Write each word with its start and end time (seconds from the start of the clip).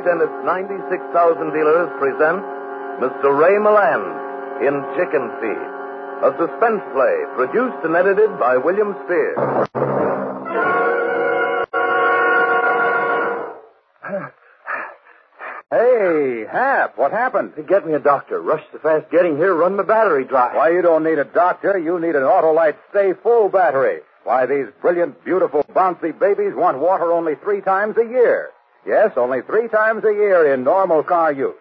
Autolite 0.00 0.12
and 0.12 0.22
its 0.22 0.32
96,000 0.44 1.52
dealers 1.52 1.90
present 1.98 2.42
Mr. 3.00 3.36
Ray 3.38 3.56
Milland 3.58 4.66
in 4.66 4.74
Chicken 4.96 5.30
Feed, 5.40 5.60
a 6.22 6.32
suspense 6.38 6.82
play 6.92 7.24
produced 7.36 7.84
and 7.84 7.96
edited 7.96 8.38
by 8.38 8.56
William 8.56 8.94
Spier. 9.04 9.66
Hey, 15.70 16.46
Hap, 16.50 16.98
what 16.98 17.12
happened? 17.12 17.52
Get 17.68 17.86
me 17.86 17.94
a 17.94 18.00
doctor. 18.00 18.40
Rush 18.40 18.62
so 18.72 18.78
fast 18.78 19.10
getting 19.10 19.36
here, 19.36 19.54
run 19.54 19.76
the 19.76 19.84
battery 19.84 20.24
dry. 20.24 20.56
Why, 20.56 20.70
you 20.70 20.82
don't 20.82 21.04
need 21.04 21.18
a 21.18 21.24
doctor. 21.24 21.78
You 21.78 22.00
need 22.00 22.16
an 22.16 22.22
Autolite 22.22 22.76
Stay 22.90 23.12
Full 23.22 23.50
battery. 23.50 24.00
Why, 24.24 24.46
these 24.46 24.66
brilliant, 24.82 25.24
beautiful, 25.24 25.62
bouncy 25.74 26.18
babies 26.18 26.54
want 26.54 26.78
water 26.78 27.12
only 27.12 27.34
three 27.36 27.60
times 27.60 27.96
a 27.96 28.04
year. 28.04 28.50
Yes, 28.86 29.12
only 29.16 29.42
three 29.42 29.68
times 29.68 30.04
a 30.04 30.12
year 30.12 30.54
in 30.54 30.64
normal 30.64 31.02
car 31.02 31.32
use. 31.32 31.54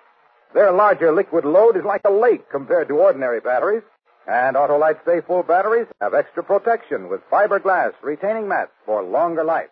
Their 0.54 0.72
larger 0.72 1.12
liquid 1.12 1.46
load 1.46 1.76
is 1.76 1.84
like 1.84 2.02
a 2.06 2.12
lake 2.12 2.50
compared 2.50 2.88
to 2.88 3.00
ordinary 3.00 3.40
batteries. 3.40 3.84
And 4.28 4.56
Autolite 4.56 5.02
Stay 5.04 5.22
Full 5.22 5.44
batteries 5.44 5.88
have 6.02 6.14
extra 6.14 6.44
protection 6.44 7.10
with 7.10 7.28
fiberglass 7.32 7.94
retaining 8.02 8.48
mats 8.48 8.72
for 8.86 9.04
longer 9.04 9.44
life. 9.44 9.70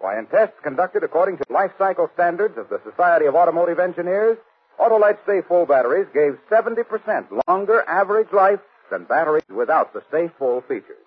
Why, 0.00 0.18
in 0.18 0.26
tests 0.26 0.56
conducted 0.62 1.04
according 1.04 1.38
to 1.38 1.44
life 1.50 1.72
cycle 1.78 2.10
standards 2.14 2.56
of 2.58 2.68
the 2.68 2.80
Society 2.88 3.26
of 3.26 3.34
Automotive 3.34 3.78
Engineers, 3.78 4.38
Autolite 4.80 5.22
Stay 5.24 5.42
Full 5.42 5.66
batteries 5.66 6.06
gave 6.14 6.38
70% 6.50 7.42
longer 7.46 7.82
average 7.86 8.32
life 8.32 8.60
than 8.90 9.04
batteries 9.04 9.48
without 9.48 9.92
the 9.92 10.02
Stay 10.08 10.30
Full 10.38 10.62
features. 10.62 11.04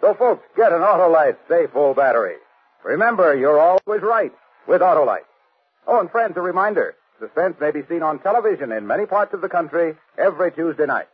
So, 0.00 0.14
folks, 0.14 0.44
get 0.56 0.72
an 0.72 0.80
Autolite 0.80 1.36
Stay 1.46 1.66
Full 1.72 1.94
battery. 1.94 2.36
Remember, 2.84 3.36
you're 3.36 3.60
always 3.60 4.02
right 4.02 4.32
with 4.66 4.80
Autolite. 4.80 5.26
Oh, 5.86 6.00
and 6.00 6.10
friends, 6.10 6.36
a 6.36 6.40
reminder. 6.40 6.94
Suspense 7.18 7.56
may 7.60 7.70
be 7.70 7.82
seen 7.88 8.02
on 8.02 8.18
television 8.18 8.72
in 8.72 8.86
many 8.86 9.06
parts 9.06 9.34
of 9.34 9.40
the 9.40 9.48
country 9.48 9.94
every 10.18 10.50
Tuesday 10.52 10.86
night. 10.86 11.08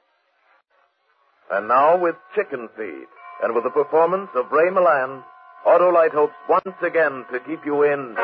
And 1.51 1.69
now 1.69 1.99
with 1.99 2.17
Chicken 2.35 2.69
Feed, 2.77 3.07
and 3.43 3.55
with 3.55 3.65
the 3.65 3.71
performance 3.71 4.31
of 4.35 4.51
Ray 4.51 4.71
Milland, 4.71 5.23
Autolite 5.67 6.13
hopes 6.13 6.35
once 6.49 6.77
again 6.83 7.25
to 7.33 7.41
keep 7.41 7.65
you 7.65 7.83
in 7.83 8.17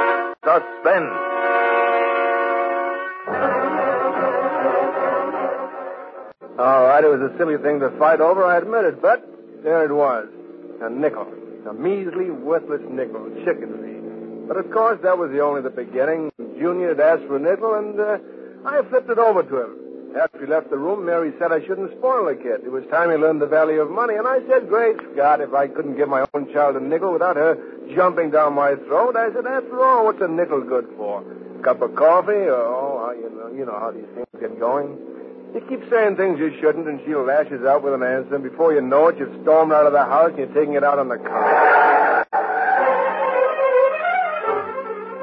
suspense. 0.44 1.12
All 6.56 6.84
right, 6.84 7.02
it 7.02 7.08
was 7.08 7.20
a 7.20 7.36
silly 7.36 7.56
thing 7.58 7.80
to 7.80 7.90
fight 7.98 8.20
over, 8.20 8.44
I 8.44 8.58
admit 8.58 8.84
it, 8.84 9.02
but 9.02 9.26
there 9.62 9.84
it 9.84 9.92
was. 9.92 10.28
A 10.80 10.90
nickel. 10.90 11.26
A 11.68 11.72
measly, 11.72 12.30
worthless 12.30 12.82
nickel. 12.90 13.28
Chicken 13.44 13.82
feed. 13.82 13.93
But 14.46 14.56
of 14.56 14.70
course, 14.70 15.00
that 15.02 15.16
was 15.16 15.30
the 15.30 15.40
only 15.40 15.62
the 15.62 15.70
beginning. 15.70 16.30
Junior 16.58 16.88
had 16.88 17.00
asked 17.00 17.24
for 17.24 17.36
a 17.36 17.40
nickel, 17.40 17.74
and 17.74 17.98
uh, 17.98 18.18
I 18.68 18.82
flipped 18.88 19.10
it 19.10 19.18
over 19.18 19.42
to 19.42 19.60
him. 19.62 19.84
After 20.20 20.38
he 20.38 20.46
left 20.46 20.70
the 20.70 20.78
room, 20.78 21.04
Mary 21.04 21.32
said 21.40 21.50
I 21.50 21.60
shouldn't 21.66 21.90
spoil 21.98 22.26
the 22.26 22.36
kid. 22.36 22.62
It 22.64 22.70
was 22.70 22.84
time 22.86 23.10
he 23.10 23.16
learned 23.16 23.42
the 23.42 23.46
value 23.46 23.80
of 23.80 23.90
money, 23.90 24.14
and 24.14 24.28
I 24.28 24.46
said, 24.46 24.68
great 24.68 24.96
Scott, 25.12 25.40
if 25.40 25.52
I 25.52 25.66
couldn't 25.66 25.96
give 25.96 26.08
my 26.08 26.24
own 26.34 26.52
child 26.52 26.76
a 26.76 26.80
nickel 26.80 27.12
without 27.12 27.34
her 27.36 27.58
jumping 27.96 28.30
down 28.30 28.54
my 28.54 28.76
throat, 28.86 29.16
I 29.16 29.32
said, 29.32 29.44
after 29.44 29.82
all, 29.82 30.04
what's 30.04 30.22
a 30.22 30.28
nickel 30.28 30.62
good 30.62 30.86
for? 30.96 31.24
A 31.58 31.62
cup 31.64 31.82
of 31.82 31.96
coffee? 31.96 32.46
Oh, 32.46 33.12
you 33.16 33.28
know, 33.30 33.58
you 33.58 33.66
know 33.66 33.78
how 33.78 33.90
these 33.90 34.06
things 34.14 34.26
get 34.38 34.60
going. 34.60 34.98
You 35.52 35.60
keep 35.68 35.88
saying 35.90 36.16
things 36.16 36.38
you 36.38 36.54
shouldn't, 36.60 36.86
and 36.86 37.00
she 37.04 37.14
lashes 37.14 37.64
out 37.64 37.82
with 37.82 37.94
an 37.94 38.02
answer, 38.04 38.36
and 38.36 38.44
before 38.44 38.72
you 38.72 38.82
know 38.82 39.08
it, 39.08 39.18
you've 39.18 39.42
stormed 39.42 39.72
out 39.72 39.86
of 39.86 39.92
the 39.92 40.04
house 40.04 40.30
and 40.30 40.38
you're 40.38 40.54
taking 40.54 40.74
it 40.74 40.84
out 40.84 41.00
on 41.00 41.08
the 41.08 41.18
car. 41.18 41.73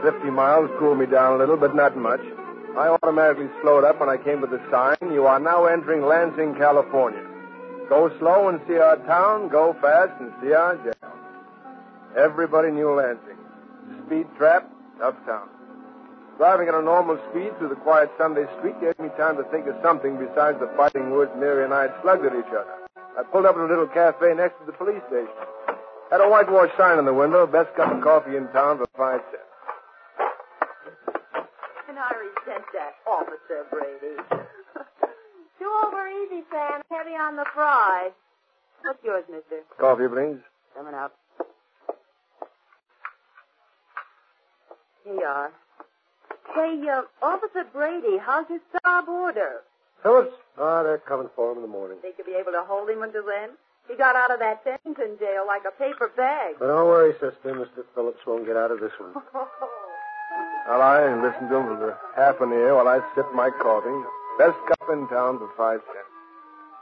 Fifty 0.04 0.30
miles 0.32 0.70
cooled 0.80 0.98
me 0.98 1.06
down 1.06 1.34
a 1.34 1.38
little, 1.38 1.58
but 1.58 1.76
not 1.76 1.96
much. 1.96 2.22
I 2.78 2.88
automatically 2.88 3.50
slowed 3.62 3.84
up 3.84 4.00
when 4.00 4.10
I 4.10 4.18
came 4.18 4.42
to 4.42 4.48
the 4.48 4.62
sign. 4.72 4.98
You 5.14 5.28
are 5.28 5.40
now 5.40 5.66
entering 5.66 6.02
Lansing, 6.06 6.56
California. 6.56 7.22
Go 7.90 8.10
slow 8.18 8.48
and 8.48 8.60
see 8.68 8.78
our 8.78 8.98
town. 9.06 9.50
Go 9.50 9.76
fast 9.82 10.14
and 10.20 10.32
see 10.42 10.54
our 10.54 10.78
jail. 10.78 10.94
Everybody 12.18 12.72
knew 12.72 12.92
Lansing. 12.92 13.38
Speed 14.06 14.28
trap, 14.38 14.72
uptown. 15.04 15.50
Driving 16.38 16.70
at 16.70 16.74
a 16.74 16.82
normal 16.82 17.20
speed 17.30 17.56
through 17.60 17.70
the 17.70 17.76
quiet 17.76 18.10
Sunday 18.18 18.46
street 18.58 18.80
gave 18.82 18.98
me 18.98 19.10
time 19.18 19.38
to 19.38 19.44
think 19.52 19.68
of 19.68 19.76
something 19.84 20.18
besides 20.18 20.58
the 20.60 20.72
fighting 20.78 21.12
words 21.12 21.32
Mary 21.38 21.64
and 21.64 21.74
I 21.74 21.84
had 21.84 21.94
slugged 22.02 22.26
at 22.26 22.34
each 22.34 22.50
other. 22.50 22.74
I 23.20 23.24
pulled 23.24 23.46
up 23.46 23.56
at 23.56 23.62
a 23.62 23.68
little 23.68 23.88
cafe 23.88 24.34
next 24.34 24.58
to 24.60 24.66
the 24.66 24.72
police 24.72 25.04
station. 25.08 25.30
Had 26.10 26.22
a 26.22 26.30
whitewash 26.30 26.72
sign 26.78 26.98
in 26.98 27.06
the 27.06 27.14
window, 27.14 27.46
best 27.46 27.76
cup 27.76 27.94
of 27.94 28.02
coffee 28.02 28.38
in 28.38 28.48
town 28.48 28.80
for 28.80 28.88
five 28.98 29.22
cents. 29.30 29.51
I 32.22 32.60
that, 32.74 32.94
Officer 33.10 33.66
Brady. 33.72 34.16
Two 35.60 35.72
over 35.86 36.08
easy, 36.08 36.44
Sam. 36.52 36.82
Heavy 36.92 37.16
on 37.18 37.36
the 37.36 37.46
fries. 37.54 38.12
What's 38.84 39.04
yours, 39.04 39.24
mister? 39.30 39.64
Coffee, 39.80 40.08
please. 40.08 40.38
Coming 40.76 40.94
up. 40.94 41.16
Here 45.04 45.14
you 45.16 45.22
are. 45.22 45.52
Say, 46.56 46.88
uh, 46.90 47.02
Officer 47.24 47.66
Brady, 47.74 48.18
how's 48.22 48.48
his 48.48 48.62
job 48.84 49.10
order? 49.10 49.62
Phillips? 50.04 50.34
Ah, 50.60 50.84
they're 50.84 51.00
coming 51.00 51.30
for 51.36 51.52
him 51.52 51.58
in 51.58 51.62
the 51.64 51.70
morning. 51.70 51.98
Think 52.02 52.16
you'll 52.18 52.28
be 52.28 52.40
able 52.40 52.52
to 52.52 52.64
hold 52.64 52.90
him 52.90 53.02
until 53.02 53.26
then? 53.26 53.50
He 53.90 53.96
got 53.98 54.16
out 54.16 54.32
of 54.32 54.40
that 54.40 54.64
Denton 54.64 55.18
jail 55.20 55.46
like 55.48 55.64
a 55.66 55.72
paper 55.72 56.12
bag. 56.16 56.56
But 56.60 56.68
don't 56.68 56.86
worry, 56.88 57.14
sister. 57.14 57.34
Mr. 57.46 57.84
Phillips 57.96 58.20
won't 58.28 58.46
get 58.46 58.58
out 58.58 58.70
of 58.72 58.80
this 58.80 58.92
one. 59.00 59.14
I'll 60.68 60.80
lie 60.80 61.02
and 61.02 61.22
listen 61.22 61.50
to 61.50 61.56
him 61.58 61.66
for 61.78 61.98
half 62.16 62.40
an 62.42 62.52
ear 62.52 62.76
while 62.76 62.88
I 62.88 63.02
sip 63.16 63.26
my 63.34 63.50
coffee. 63.50 63.90
Best 64.38 64.58
cup 64.68 64.90
in 64.94 65.08
town 65.08 65.40
for 65.40 65.50
five 65.58 65.82
cents. 65.94 66.12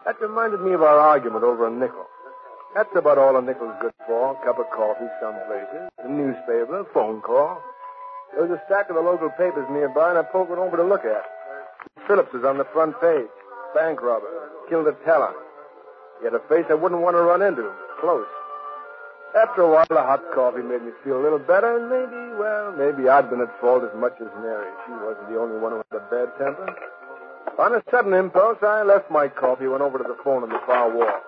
That 0.06 0.22
reminded 0.22 0.62
me 0.62 0.74
of 0.74 0.82
our 0.82 1.00
argument 1.00 1.44
over 1.44 1.68
a 1.68 1.72
nickel. 1.72 2.06
That's 2.76 2.94
about 2.96 3.18
all 3.18 3.36
a 3.38 3.42
nickel's 3.42 3.76
good 3.82 3.94
for. 4.06 4.32
A 4.32 4.46
cup 4.46 4.60
of 4.60 4.70
coffee 4.70 5.10
some 5.22 5.36
places, 5.48 5.90
a 6.04 6.08
newspaper, 6.08 6.82
a 6.82 6.86
phone 6.94 7.22
call. 7.22 7.62
There 8.34 8.46
was 8.46 8.52
a 8.52 8.62
stack 8.68 8.90
of 8.90 8.96
the 8.96 9.02
local 9.02 9.30
papers 9.32 9.66
nearby, 9.72 10.12
and 10.12 10.20
I 10.20 10.24
poked 10.24 10.52
one 10.52 10.60
over 10.60 10.78
to 10.78 10.84
look 10.84 11.04
at. 11.04 11.26
Phillips 12.06 12.34
is 12.34 12.44
on 12.44 12.58
the 12.58 12.66
front 12.66 13.00
page. 13.02 13.28
Bank 13.74 14.02
robber. 14.02 14.30
Killed 14.70 14.88
a 14.88 14.94
teller. 15.06 15.34
He 16.20 16.26
had 16.26 16.34
a 16.34 16.44
face 16.48 16.66
I 16.70 16.76
wouldn't 16.76 17.02
want 17.02 17.16
to 17.16 17.22
run 17.22 17.42
into. 17.42 17.72
Close. 18.00 18.28
After 19.38 19.62
a 19.62 19.70
while, 19.70 19.86
the 19.90 20.02
hot 20.02 20.24
coffee 20.34 20.64
made 20.64 20.82
me 20.82 20.92
feel 21.04 21.20
a 21.20 21.24
little 21.24 21.40
better, 21.40 21.78
and 21.78 21.86
maybe, 21.90 22.40
well, 22.40 22.72
maybe 22.74 23.08
I'd 23.08 23.30
been 23.30 23.42
at 23.42 23.62
fault 23.62 23.84
as 23.84 23.96
much 23.96 24.14
as 24.20 24.28
Mary. 24.42 24.72
She 24.86 24.92
wasn't 24.94 25.30
the 25.30 25.40
only 25.40 25.60
one 25.60 25.72
who 25.72 25.84
had 25.92 26.02
a 26.02 26.10
bad 26.10 26.34
temper. 26.38 26.76
On 27.60 27.76
a 27.76 27.84
sudden 27.92 28.14
impulse, 28.14 28.58
I 28.64 28.82
left 28.84 29.12
my 29.12 29.28
coffee, 29.28 29.66
and 29.66 29.72
went 29.72 29.84
over 29.84 30.00
to 30.00 30.04
the 30.04 30.18
phone 30.24 30.44
on 30.44 30.50
the 30.50 30.60
far 30.66 30.90
wall. 30.96 31.22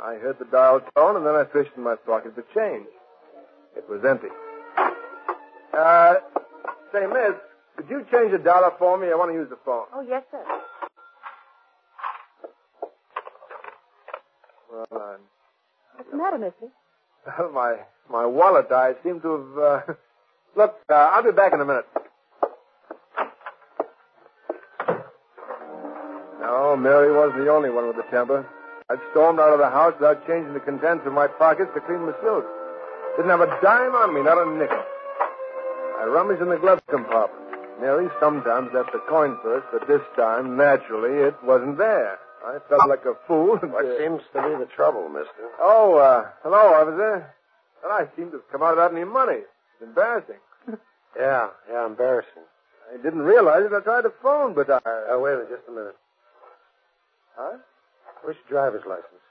I 0.00 0.14
heard 0.14 0.38
the 0.38 0.46
dial 0.46 0.80
tone, 0.96 1.16
and 1.16 1.26
then 1.26 1.34
I 1.34 1.44
fished 1.44 1.72
in 1.76 1.82
my 1.82 1.96
pocket 1.96 2.34
for 2.34 2.44
change. 2.54 2.86
It 3.76 3.88
was 3.88 4.02
empty. 4.08 4.28
Uh, 5.76 6.14
say, 6.90 7.06
miss, 7.06 7.36
could 7.76 7.90
you 7.90 8.06
change 8.10 8.32
a 8.32 8.38
dollar 8.38 8.72
for 8.78 8.96
me? 8.96 9.08
I 9.08 9.14
want 9.14 9.30
to 9.30 9.34
use 9.34 9.50
the 9.50 9.58
phone. 9.64 9.84
Oh, 9.92 10.00
yes, 10.00 10.22
sir. 10.30 10.44
Well, 14.72 14.86
uh, 14.90 15.16
What's 16.00 16.12
the 16.12 16.16
matter, 16.16 16.38
mister? 16.38 16.72
well, 17.38 17.52
my, 17.52 17.76
my 18.08 18.24
wallet, 18.24 18.72
I 18.72 18.94
seem 19.04 19.20
to 19.20 19.28
have, 19.36 19.58
uh... 19.58 19.80
Look, 20.56 20.80
uh, 20.88 20.94
I'll 20.94 21.22
be 21.22 21.30
back 21.30 21.52
in 21.52 21.60
a 21.60 21.64
minute. 21.66 21.84
No, 26.40 26.74
Mary 26.74 27.14
wasn't 27.14 27.44
the 27.44 27.50
only 27.50 27.68
one 27.68 27.86
with 27.86 27.96
the 27.96 28.08
temper. 28.10 28.48
I'd 28.88 28.98
stormed 29.10 29.40
out 29.40 29.52
of 29.52 29.58
the 29.58 29.68
house 29.68 29.92
without 30.00 30.26
changing 30.26 30.54
the 30.54 30.60
contents 30.60 31.06
of 31.06 31.12
my 31.12 31.26
pockets 31.26 31.68
to 31.74 31.82
clean 31.82 32.00
my 32.06 32.16
suit. 32.24 32.46
Didn't 33.18 33.28
have 33.28 33.42
a 33.42 33.60
dime 33.60 33.92
on 33.92 34.14
me, 34.14 34.22
not 34.22 34.40
a 34.40 34.50
nickel. 34.56 34.82
I 36.00 36.06
rummaged 36.06 36.40
in 36.40 36.48
the 36.48 36.56
glove 36.56 36.80
compartment. 36.88 37.44
Mary 37.78 38.08
sometimes 38.18 38.70
left 38.72 38.94
a 38.94 39.00
coin 39.06 39.36
first, 39.42 39.66
but 39.70 39.86
this 39.86 40.00
time, 40.16 40.56
naturally, 40.56 41.28
it 41.28 41.36
wasn't 41.44 41.76
there. 41.76 42.18
I 42.50 42.58
felt 42.68 42.88
like 42.88 43.04
a 43.04 43.14
fool. 43.26 43.56
What 43.62 43.84
Uh, 43.84 43.98
seems 43.98 44.22
to 44.32 44.42
be 44.42 44.54
the 44.64 44.68
trouble, 44.74 45.08
mister? 45.08 45.48
Oh, 45.60 45.94
uh, 45.96 46.28
hello, 46.42 46.74
officer. 46.74 47.32
Well, 47.82 47.92
I 47.92 48.04
seem 48.16 48.30
to 48.32 48.38
have 48.38 48.48
come 48.52 48.62
out 48.62 48.76
without 48.76 48.92
any 48.92 49.04
money. 49.04 49.40
It's 49.74 49.82
embarrassing. 49.82 50.40
Yeah, 51.18 51.48
yeah, 51.68 51.86
embarrassing. 51.86 52.46
I 52.94 52.96
didn't 53.02 53.22
realize 53.22 53.64
it. 53.66 53.72
I 53.74 53.80
tried 53.80 54.02
to 54.02 54.12
phone, 54.22 54.54
but 54.54 54.70
I... 54.70 54.78
Oh, 55.10 55.18
wait 55.20 55.32
a 55.32 55.36
minute, 55.42 55.50
just 55.50 55.66
a 55.68 55.72
minute. 55.72 55.96
Huh? 57.36 57.56
Where's 58.22 58.36
your 58.48 58.48
driver's 58.60 58.86
license? 58.86 59.24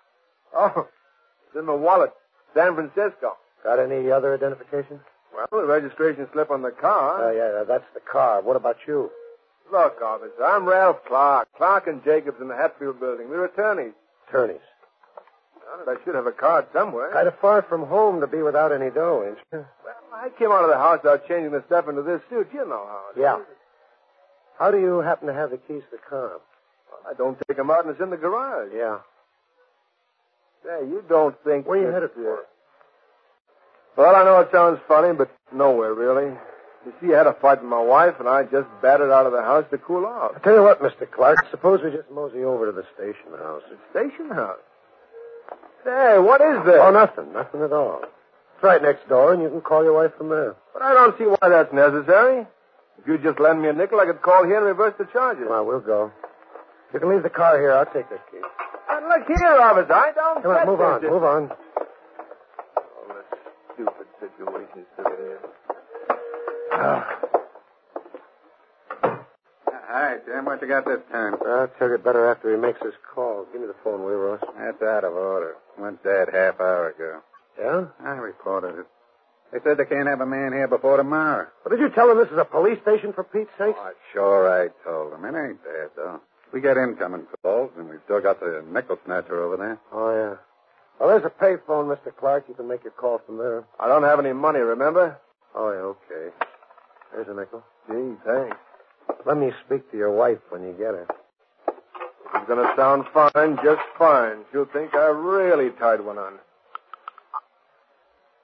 Oh, 0.54 0.90
it's 1.48 1.56
in 1.58 1.64
my 1.66 1.74
wallet. 1.76 2.12
San 2.54 2.76
Francisco. 2.76 3.38
Got 3.64 3.80
any 3.80 4.12
other 4.12 4.34
identification? 4.34 5.00
Well, 5.34 5.48
the 5.62 5.68
registration 5.68 6.28
slip 6.34 6.52
on 6.52 6.64
the 6.64 6.72
car. 6.72 7.30
Oh, 7.30 7.32
yeah, 7.32 7.64
that's 7.64 7.88
the 7.94 8.02
car. 8.02 8.42
What 8.42 8.58
about 8.58 8.76
you? 8.86 9.10
Look, 9.72 10.02
officer, 10.02 10.44
I'm 10.44 10.66
Ralph 10.68 10.98
Clark. 11.08 11.48
Clark 11.56 11.88
and 11.88 12.04
Jacobs 12.04 12.42
in 12.42 12.48
the 12.48 12.56
Hatfield 12.56 13.00
building. 13.00 13.30
We're 13.30 13.46
attorneys. 13.46 13.94
Attorneys. 14.28 14.62
I 15.88 15.96
should 16.04 16.16
have 16.16 16.26
a 16.26 16.32
card 16.32 16.66
somewhere. 16.74 17.12
Kind 17.14 17.28
of 17.28 17.38
far 17.40 17.62
from 17.62 17.86
home 17.86 18.22
to 18.22 18.28
be 18.28 18.42
without 18.42 18.72
any 18.72 18.90
dough, 18.90 19.24
ain't 19.28 19.38
you? 19.54 19.66
Well, 19.86 19.96
I 20.12 20.30
came 20.40 20.52
out 20.52 20.64
of 20.64 20.70
the 20.70 20.78
house 20.78 21.00
without 21.04 21.28
changing 21.28 21.52
the 21.52 21.64
stuff 21.68 21.88
into 21.88 22.02
this 22.02 22.22
suit. 22.30 22.48
You 22.52 22.68
know 22.68 22.86
how 22.88 23.04
it 23.16 23.20
Yeah. 23.22 23.38
is. 23.40 23.46
How 24.58 24.72
do 24.72 24.80
you 24.80 25.00
happen 25.00 25.28
to 25.28 25.34
have 25.34 25.52
the 25.52 25.58
keys 25.58 25.84
to 25.92 25.98
the 25.98 25.98
car? 26.10 26.32
Well, 26.92 27.02
I 27.08 27.14
don't 27.14 27.38
take 27.48 27.58
them 27.58 27.70
out 27.70 27.86
and 27.86 27.92
it's 27.92 28.02
in 28.02 28.10
the 28.10 28.18
garage. 28.18 28.72
Yeah. 28.74 28.98
Say, 30.66 30.88
you 30.88 31.04
don't 31.08 31.36
think... 31.44 31.68
Where 31.68 31.80
you 31.80 31.88
headed 31.88 32.12
for? 32.14 32.46
Well, 33.96 34.16
I 34.16 34.24
know 34.24 34.40
it 34.42 34.50
sounds 34.52 34.80
funny, 34.88 35.14
but 35.14 35.30
nowhere, 35.54 35.94
really. 35.94 36.36
You 36.86 36.94
see, 37.02 37.14
I 37.14 37.18
had 37.20 37.28
a 37.28 37.34
fight 37.34 37.62
with 37.62 37.70
my 37.70 37.82
wife, 37.82 38.16
and 38.20 38.28
I 38.30 38.44
just 38.44 38.68
batted 38.82 39.12
out 39.12 39.26
of 39.26 39.34
the 39.34 39.42
house 39.42 39.66
to 39.72 39.78
cool 39.78 40.06
off. 40.06 40.32
I 40.36 40.40
tell 40.40 40.56
you 40.56 40.64
what, 40.64 40.82
Mr. 40.82 41.10
Clark, 41.10 41.46
suppose 41.52 41.82
we 41.84 41.92
just 41.92 42.10
mosey 42.10 42.44
over 42.44 42.66
to 42.68 42.72
the 42.72 42.86
station 42.96 43.36
house. 43.38 43.62
Station 43.92 44.30
house. 44.30 44.60
Say, 45.84 46.20
what 46.20 46.40
is 46.42 46.64
this? 46.66 46.80
Oh, 46.80 46.92
nothing. 46.92 47.34
Nothing 47.34 47.62
at 47.64 47.74
all. 47.74 48.00
It's 48.04 48.64
right 48.64 48.82
next 48.82 49.08
door, 49.10 49.34
and 49.34 49.42
you 49.44 49.50
can 49.50 49.62
call 49.62 49.84
your 49.84 49.94
wife 49.94 50.12
from 50.18 50.30
there. 50.30 50.56
But 50.74 50.82
I 50.82 50.94
don't 50.94 51.18
see 51.18 51.26
why 51.26 51.50
that's 51.50 51.72
necessary. 51.74 52.48
If 53.00 53.08
you'd 53.08 53.24
just 53.24 53.40
lend 53.40 53.62
me 53.62 53.70
a 53.70 53.74
nickel, 53.74 54.00
I 54.00 54.06
could 54.06 54.22
call 54.22 54.46
here 54.46 54.58
and 54.58 54.66
reverse 54.66 54.94
the 54.98 55.06
charges. 55.06 55.48
Well, 55.50 55.66
we'll 55.66 55.80
go. 55.80 56.12
You 56.94 57.00
can 57.00 57.10
leave 57.10 57.24
the 57.24 57.30
car 57.30 57.60
here. 57.60 57.74
I'll 57.74 57.86
take 57.86 58.10
that 58.10 58.24
key. 58.32 58.40
But 58.88 59.04
look 59.04 59.28
here, 59.28 59.58
officer. 59.62 59.94
I 59.94 60.12
don't 60.14 60.42
Come 60.44 60.52
on, 60.52 60.66
move 60.68 60.82
on. 60.82 61.02
this. 61.02 61.10
Move 61.12 61.24
on. 61.24 61.52
Oh, 62.78 63.16
this 63.16 63.40
stupid 63.76 64.08
situation 64.20 64.86
still 64.94 65.06
is. 66.80 67.04
Hi, 69.92 70.18
Jim. 70.26 70.46
What 70.46 70.62
you 70.62 70.68
got 70.68 70.86
this 70.86 71.00
time? 71.12 71.36
I'll 71.46 71.68
tell 71.80 71.90
you 71.90 71.98
better 71.98 72.30
after 72.30 72.54
he 72.54 72.62
makes 72.62 72.82
his 72.82 72.94
call. 73.14 73.46
Give 73.52 73.62
me 73.62 73.68
the 73.68 73.76
phone, 73.84 74.04
will 74.04 74.12
you, 74.12 74.18
Ross? 74.18 74.40
That's 74.58 74.82
out 74.82 75.04
of 75.04 75.14
order. 75.14 75.56
Went 75.78 76.04
dead 76.04 76.30
half 76.32 76.60
hour 76.60 76.90
ago. 76.90 77.22
Yeah? 77.60 77.86
I 78.06 78.12
reported 78.12 78.80
it. 78.80 78.86
They 79.52 79.58
said 79.64 79.78
they 79.78 79.86
can't 79.86 80.08
have 80.08 80.22
a 80.22 80.28
man 80.28 80.54
here 80.54 80.68
before 80.68 80.98
tomorrow. 80.98 81.48
Well, 81.66 81.76
did 81.76 81.82
you 81.82 81.90
tell 81.90 82.08
them 82.08 82.20
this 82.20 82.32
is 82.32 82.38
a 82.38 82.46
police 82.46 82.80
station, 82.84 83.14
for 83.14 83.24
Pete's 83.24 83.50
sake? 83.58 83.76
Oh, 83.78 83.92
sure, 84.14 84.48
I 84.48 84.70
told 84.88 85.12
them. 85.12 85.26
It 85.26 85.36
ain't 85.36 85.64
dead, 85.64 85.90
though. 85.96 86.22
We 86.54 86.62
get 86.62 86.78
incoming 86.78 87.26
calls, 87.42 87.72
and 87.76 87.90
we've 87.90 88.00
still 88.06 88.22
got 88.22 88.40
the 88.40 88.64
nickel 88.72 89.00
snatcher 89.06 89.42
over 89.42 89.58
there. 89.58 89.80
Oh, 89.92 90.12
yeah. 90.14 90.36
Well, 91.00 91.10
there's 91.10 91.26
a 91.26 91.30
payphone, 91.44 91.88
Mr. 91.88 92.16
Clark. 92.16 92.46
You 92.48 92.54
can 92.54 92.68
make 92.68 92.84
your 92.84 92.94
call 92.94 93.22
from 93.26 93.38
there. 93.38 93.64
I 93.80 93.88
don't 93.88 94.04
have 94.04 94.20
any 94.20 94.34
money, 94.34 94.60
remember? 94.60 95.18
Oh, 95.56 95.72
yeah, 95.72 96.16
okay. 96.16 96.36
There's 97.14 97.28
a 97.28 97.34
nickel. 97.34 97.64
Gee, 97.88 98.16
thanks. 98.26 98.58
Let 99.26 99.38
me 99.38 99.52
speak 99.66 99.90
to 99.92 99.98
your 99.98 100.12
wife 100.12 100.40
when 100.50 100.64
you 100.64 100.72
get 100.74 100.94
her. 100.94 101.08
It's 102.36 102.48
going 102.48 102.66
to 102.66 102.74
sound 102.76 103.06
fine, 103.14 103.58
just 103.64 103.82
fine. 103.98 104.46
She'll 104.52 104.66
think 104.66 104.94
I 104.94 105.08
really 105.08 105.72
tied 105.72 106.02
one 106.02 106.18
on. 106.18 106.34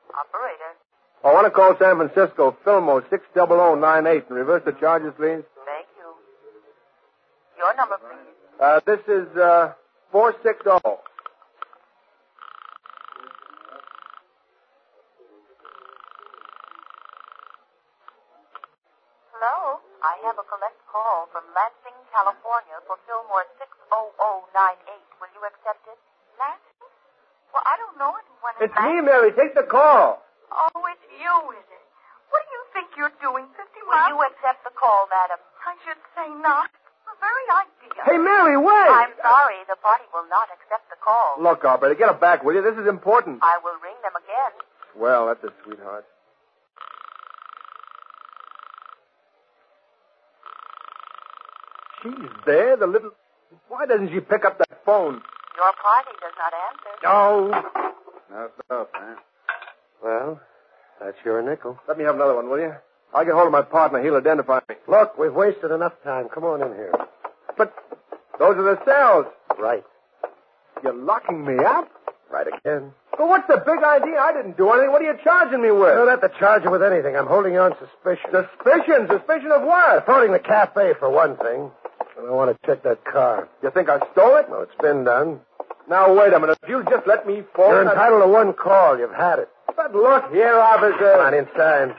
Operator. 0.10 0.74
I 1.24 1.34
want 1.34 1.46
to 1.46 1.52
call 1.52 1.76
San 1.78 1.98
Francisco, 1.98 2.58
Fillmore 2.64 3.06
60098, 3.10 4.26
and 4.30 4.38
reverse 4.38 4.64
the 4.66 4.74
charges, 4.74 5.14
please. 5.18 5.44
Thank 5.66 5.88
you. 5.98 6.14
Your 7.58 7.76
number, 7.76 7.98
please. 7.98 8.36
Uh, 8.60 8.80
this 8.86 9.00
is, 9.08 9.28
uh, 9.38 9.74
460. 10.12 10.70
Hello. 19.34 19.80
I 20.06 20.16
have 20.30 20.38
a 20.38 20.46
collect 20.46 20.78
call 20.94 21.28
from 21.34 21.44
Lansing, 21.58 21.98
California 22.76 22.88
for 22.88 23.00
Fillmore 23.08 23.48
60098. 23.56 25.24
Will 25.24 25.32
you 25.32 25.44
accept 25.48 25.84
it? 25.88 26.00
Lansing? 26.36 26.92
Well, 27.56 27.64
I 27.64 27.76
don't 27.80 27.96
know 27.96 28.12
anyone 28.12 28.54
in 28.60 28.68
It's 28.68 28.76
me, 28.76 29.00
Mary. 29.00 29.32
Take 29.32 29.56
the 29.56 29.64
call. 29.64 30.20
Oh, 30.52 30.80
it's 30.92 31.08
you, 31.16 31.36
is 31.56 31.68
it? 31.72 31.86
What 32.28 32.42
do 32.44 32.52
you 32.52 32.64
think 32.76 32.88
you're 33.00 33.16
doing, 33.24 33.48
50 33.56 33.64
miles? 33.88 34.12
Will 34.12 34.20
you 34.20 34.22
accept 34.28 34.68
the 34.68 34.76
call, 34.76 35.08
madam? 35.08 35.40
I 35.64 35.74
should 35.88 36.02
say 36.20 36.28
not. 36.44 36.68
The 37.08 37.16
very 37.24 37.48
idea. 37.64 38.02
Hey, 38.04 38.20
Mary, 38.20 38.58
wait! 38.60 38.92
I'm 38.92 39.16
sorry. 39.24 39.62
The 39.72 39.80
party 39.80 40.04
will 40.12 40.28
not 40.28 40.52
accept 40.52 40.90
the 40.92 41.00
call. 41.00 41.40
Look, 41.40 41.64
operator, 41.64 41.96
get 41.96 42.12
it 42.12 42.20
back, 42.20 42.44
will 42.44 42.60
you? 42.60 42.64
This 42.66 42.76
is 42.76 42.90
important. 42.90 43.40
I 43.40 43.56
will 43.64 43.78
ring 43.80 43.96
them 44.04 44.18
again. 44.20 44.52
Well, 45.00 45.32
that's 45.32 45.44
a 45.48 45.54
sweetheart. 45.64 46.04
She's 52.06 52.30
there, 52.46 52.78
the 52.78 52.86
little. 52.86 53.12
Why 53.68 53.88
doesn't 53.88 54.10
she 54.10 54.20
pick 54.20 54.46
up 54.46 54.60
that 54.60 54.86
phone? 54.86 55.22
Your 55.58 55.74
party 55.82 56.12
does 56.22 56.34
not 56.38 56.54
answer. 56.70 56.92
No. 57.04 57.50
No 58.30 58.50
stuff, 58.66 58.88
huh? 58.94 59.16
Well, 60.04 60.42
that's 61.02 61.18
your 61.26 61.42
nickel. 61.42 61.80
Let 61.88 61.98
me 61.98 62.04
have 62.04 62.16
another 62.16 62.36
one, 62.36 62.50
will 62.50 62.60
you? 62.60 62.74
I'll 63.14 63.26
get 63.26 63.34
hold 63.34 63.48
of 63.48 63.52
my 63.54 63.64
partner. 63.64 64.04
He'll 64.04 64.18
identify 64.18 64.60
me. 64.70 64.76
Look, 64.88 65.18
we've 65.18 65.34
wasted 65.34 65.72
enough 65.72 65.94
time. 66.04 66.28
Come 66.30 66.44
on 66.44 66.62
in 66.62 66.74
here. 66.76 66.94
But 67.58 67.74
those 68.38 68.56
are 68.58 68.76
the 68.76 68.86
cells. 68.86 69.26
Right. 69.58 69.84
You're 70.84 70.94
locking 70.94 71.46
me 71.46 71.64
up? 71.64 71.90
Right 72.30 72.48
again. 72.48 72.92
But 73.18 73.30
what's 73.30 73.48
the 73.48 73.64
big 73.66 73.82
idea? 73.82 74.20
I 74.20 74.34
didn't 74.34 74.58
do 74.58 74.70
anything. 74.72 74.92
What 74.92 75.02
are 75.02 75.06
you 75.06 75.18
charging 75.24 75.62
me 75.62 75.72
with? 75.72 75.80
You 75.80 76.00
with? 76.02 76.10
don't 76.10 76.10
have 76.10 76.22
to 76.22 76.38
charge 76.38 76.64
you 76.66 76.72
with 76.72 76.84
anything. 76.84 77.16
I'm 77.16 77.28
holding 77.28 77.54
you 77.54 77.60
on 77.60 77.74
suspicion. 77.80 78.30
Suspicion? 78.30 79.08
Suspicion 79.08 79.52
of 79.52 79.64
what? 79.64 80.02
Defrauding 80.02 80.34
the 80.34 80.40
cafe, 80.40 80.94
for 81.00 81.10
one 81.10 81.38
thing. 81.38 81.72
And 82.18 82.28
I 82.28 82.32
want 82.32 82.56
to 82.56 82.68
check 82.68 82.84
that 82.84 83.04
car. 83.06 83.50
You 83.62 83.72
think 83.72 83.90
I 83.90 84.00
stole 84.14 84.38
it? 84.38 84.50
No, 84.50 84.62
it's 84.62 84.76
been 84.82 85.04
done. 85.04 85.42
Now, 85.90 86.14
wait 86.18 86.34
a 86.34 86.40
minute. 86.40 86.58
If 86.64 86.70
you 86.70 86.84
just 86.90 87.06
let 87.08 87.28
me 87.28 87.44
phone... 87.56 87.72
You're 87.72 87.90
entitled 87.90 88.24
to 88.24 88.28
one 88.28 88.54
call. 88.54 88.98
You've 88.98 89.14
had 89.14 89.40
it. 89.40 89.50
But 89.76 89.94
look 89.94 90.32
here, 90.32 90.58
officer. 90.58 90.98
Come 90.98 91.26
on 91.28 91.34
inside. 91.34 91.96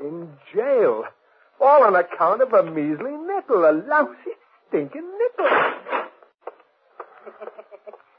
In 0.00 0.28
jail. 0.54 1.04
All 1.60 1.84
on 1.84 1.96
account 1.96 2.42
of 2.42 2.52
a 2.52 2.62
measly 2.62 3.12
nickel. 3.12 3.64
A 3.64 3.72
lousy, 3.72 4.36
stinking 4.68 5.10
nickel. 5.18 5.50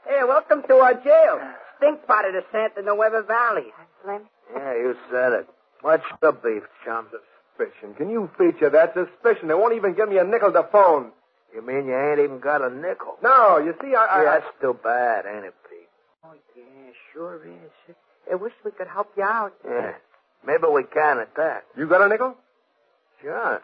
Hey, 0.08 0.24
welcome 0.26 0.62
to 0.66 0.74
our 0.76 0.94
jail. 0.94 1.38
Stink 1.76 2.06
pot 2.06 2.24
of 2.26 2.32
the 2.32 2.42
Santa 2.50 2.80
Nueva 2.80 3.22
Valley. 3.24 3.66
Slim? 4.02 4.22
Yeah, 4.56 4.72
you 4.72 4.96
said 5.10 5.32
it. 5.34 5.48
What's 5.82 6.04
the 6.22 6.32
beef, 6.32 6.62
chum? 6.82 7.08
Suspicion. 7.58 7.94
Can 7.94 8.10
you 8.10 8.30
feature 8.38 8.70
that 8.70 8.94
suspicion? 8.94 9.48
They 9.48 9.54
won't 9.54 9.74
even 9.74 9.94
give 9.94 10.08
me 10.08 10.18
a 10.18 10.24
nickel 10.24 10.52
to 10.52 10.62
phone. 10.70 11.10
You 11.54 11.62
mean 11.66 11.86
you 11.86 11.96
ain't 11.96 12.20
even 12.20 12.38
got 12.40 12.62
a 12.62 12.70
nickel? 12.70 13.16
No, 13.22 13.58
you 13.58 13.74
see, 13.82 13.94
I... 13.94 14.04
I, 14.04 14.22
Yeah, 14.22 14.38
that's 14.38 14.60
too 14.60 14.78
bad, 14.82 15.24
ain't 15.26 15.44
it, 15.46 15.54
Pete? 15.68 15.88
Oh, 16.24 16.32
yeah, 16.56 16.62
sure 17.12 17.40
is. 17.44 17.94
I 18.30 18.34
wish 18.34 18.52
we 18.64 18.70
could 18.70 18.86
help 18.88 19.10
you 19.16 19.24
out. 19.24 19.54
Yeah. 19.64 19.92
Maybe 20.46 20.64
we 20.72 20.84
can 20.84 21.18
at 21.18 21.34
that. 21.36 21.64
You 21.76 21.88
got 21.88 22.02
a 22.02 22.08
nickel? 22.08 22.36
Sure. 23.22 23.62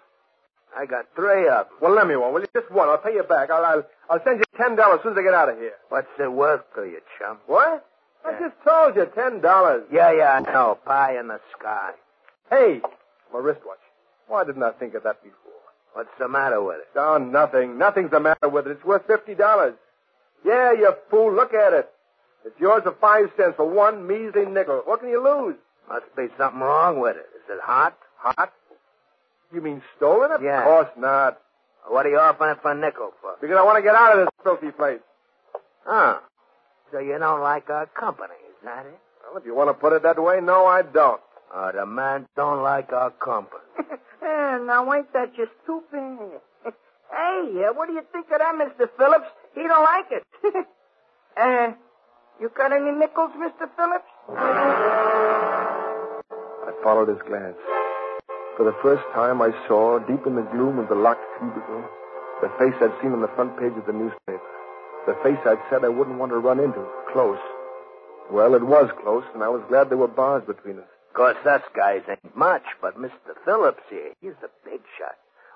I 0.77 0.87
got 0.87 1.07
three 1.15 1.47
of 1.47 1.67
them. 1.67 1.77
Well, 1.81 1.95
let 1.95 2.09
me 2.09 2.17
one. 2.17 2.33
Will 2.33 2.41
you? 2.41 2.49
Just 2.53 2.71
one. 2.73 2.89
I'll 2.89 2.99
pay 2.99 3.13
you 3.13 3.23
back. 3.23 3.51
I'll, 3.51 3.65
I'll, 3.65 3.87
I'll 4.11 4.25
send 4.25 4.39
you 4.39 4.45
ten 4.57 4.75
dollars 4.75 4.99
as 5.01 5.03
soon 5.05 5.13
as 5.13 5.19
I 5.19 5.23
get 5.23 5.35
out 5.35 5.49
of 5.49 5.59
here. 5.59 5.75
What's 5.89 6.09
it 6.19 6.33
worth 6.33 6.63
to 6.75 6.83
you, 6.83 6.99
chum? 7.19 7.39
What? 7.47 7.87
I 8.27 8.33
just 8.41 8.55
told 8.67 8.97
you, 8.97 9.07
ten 9.15 9.41
dollars. 9.41 9.85
Yeah, 9.93 10.11
yeah, 10.13 10.33
I 10.33 10.41
know. 10.53 10.79
Pie 10.85 11.21
in 11.21 11.29
the 11.29 11.39
sky. 11.57 11.91
Hey, 12.51 12.81
my 13.33 13.39
wristwatch. 13.39 13.79
Why 14.29 14.45
didn't 14.45 14.63
I 14.63 14.73
think 14.73 14.95
of 14.95 15.03
that 15.05 15.23
before? 15.23 15.39
What's 15.93 16.11
the 16.19 16.29
matter 16.29 16.63
with 16.63 16.79
it? 16.79 16.99
Oh, 16.99 17.19
nothing. 17.19 17.79
Nothing's 17.79 18.11
the 18.11 18.21
matter 18.21 18.49
with 18.49 18.67
it. 18.67 18.73
It's 18.73 18.85
worth 18.85 19.07
fifty 19.07 19.35
dollars. 19.35 19.75
Yeah, 20.45 20.73
you 20.73 20.93
fool. 21.11 21.33
Look 21.35 21.55
at 21.55 21.73
it. 21.73 21.89
It's 22.45 22.59
yours 22.61 22.83
for 22.83 22.93
five 23.01 23.31
cents 23.37 23.55
for 23.57 23.69
one 23.69 24.07
measly 24.07 24.45
nickel. 24.45 24.83
What 24.85 25.01
can 25.01 25.09
you 25.09 25.23
lose? 25.23 25.57
Must 25.89 26.05
be 26.17 26.27
something 26.37 26.61
wrong 26.61 27.01
with 27.01 27.17
it. 27.17 27.27
Is 27.37 27.49
it 27.49 27.61
hot? 27.63 27.97
Hot? 28.19 28.53
You 29.53 29.61
mean 29.61 29.83
stolen 29.97 30.33
it? 30.33 30.43
Yeah. 30.43 30.59
Of 30.59 30.65
course 30.65 30.89
not. 30.99 31.39
What 31.89 32.07
are 32.07 32.11
you 32.11 32.19
offering 32.19 32.53
it 32.53 32.63
for 32.63 32.73
a 32.73 32.75
nickel 32.75 33.13
for? 33.21 33.37
Because 33.41 33.57
I 33.57 33.63
want 33.63 33.77
to 33.79 33.83
get 33.83 33.95
out 33.95 34.19
of 34.19 34.27
this 34.27 34.29
filthy 34.43 34.73
place. 34.73 35.01
Huh. 35.85 36.19
So 36.91 36.99
you 36.99 37.19
don't 37.19 37.41
like 37.41 37.69
our 37.71 37.87
company, 37.87 38.35
is 38.49 38.65
that 38.65 38.87
it? 38.87 38.99
Well, 39.29 39.39
if 39.39 39.47
you 39.47 39.55
want 39.55 39.69
to 39.71 39.75
put 39.75 39.93
it 39.93 40.03
that 40.03 40.23
way, 40.23 40.41
no, 40.43 40.67
I 40.67 40.83
don't. 40.83 41.21
Oh, 41.57 41.71
the 41.73 41.87
man 41.87 42.27
don't 42.35 42.63
like 42.63 42.93
our 42.93 43.11
company. 43.11 43.63
Now 44.23 44.93
ain't 44.95 45.13
that 45.13 45.37
just 45.37 45.53
too 45.67 45.83
bad? 45.93 46.41
hey, 47.13 47.65
uh, 47.65 47.73
what 47.75 47.87
do 47.87 47.93
you 47.93 48.03
think 48.13 48.27
of 48.33 48.39
that, 48.39 48.55
Mr. 48.55 48.89
Phillips? 48.97 49.27
He 49.55 49.63
don't 49.63 49.85
like 49.85 50.07
it. 50.11 50.25
uh, 51.37 51.73
you 52.41 52.51
got 52.57 52.73
any 52.73 52.91
nickels, 52.93 53.33
Mr. 53.37 53.69
Phillips? 53.77 54.09
I 56.65 56.73
followed 56.83 57.09
his 57.09 57.19
glance. 57.29 57.59
For 58.57 58.65
the 58.65 58.75
first 58.83 59.03
time, 59.13 59.43
I 59.43 59.51
saw, 59.69 59.99
deep 59.99 60.27
in 60.27 60.35
the 60.37 60.49
gloom 60.51 60.79
of 60.79 60.89
the 60.89 60.95
locked 60.95 61.27
cubicle, 61.39 61.85
the 62.41 62.49
face 62.59 62.75
I'd 62.81 62.95
seen 63.03 63.13
on 63.13 63.21
the 63.21 63.29
front 63.37 63.59
page 63.59 63.77
of 63.77 63.85
the 63.87 63.93
newspaper. 63.93 64.41
The 65.07 65.15
face 65.23 65.39
I'd 65.45 65.61
said 65.69 65.85
I 65.85 65.89
wouldn't 65.89 66.19
want 66.19 66.33
to 66.33 66.39
run 66.39 66.59
into. 66.59 66.87
Close. 67.13 67.39
Well, 68.31 68.55
it 68.55 68.65
was 68.65 68.91
close, 69.03 69.25
and 69.35 69.43
I 69.43 69.49
was 69.49 69.63
glad 69.69 69.91
there 69.91 69.99
were 69.99 70.09
bars 70.09 70.45
between 70.47 70.79
us. 70.79 70.94
Course, 71.15 71.37
us 71.47 71.63
guys 71.77 72.03
ain't 72.09 72.37
much, 72.37 72.65
but 72.83 72.99
Mr. 72.99 73.35
Phillips 73.45 73.83
here, 73.89 74.13
he's 74.21 74.33
a 74.43 74.51
big 74.69 74.81
shot. 74.99 75.15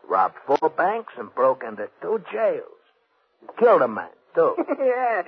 Robbed 0.08 0.36
four 0.46 0.70
banks 0.70 1.12
and 1.18 1.34
broke 1.34 1.64
into 1.66 1.88
two 2.00 2.22
jails. 2.32 2.62
Killed 3.58 3.82
a 3.82 3.88
man, 3.88 4.08
too. 4.36 4.54
yeah, 4.78 5.22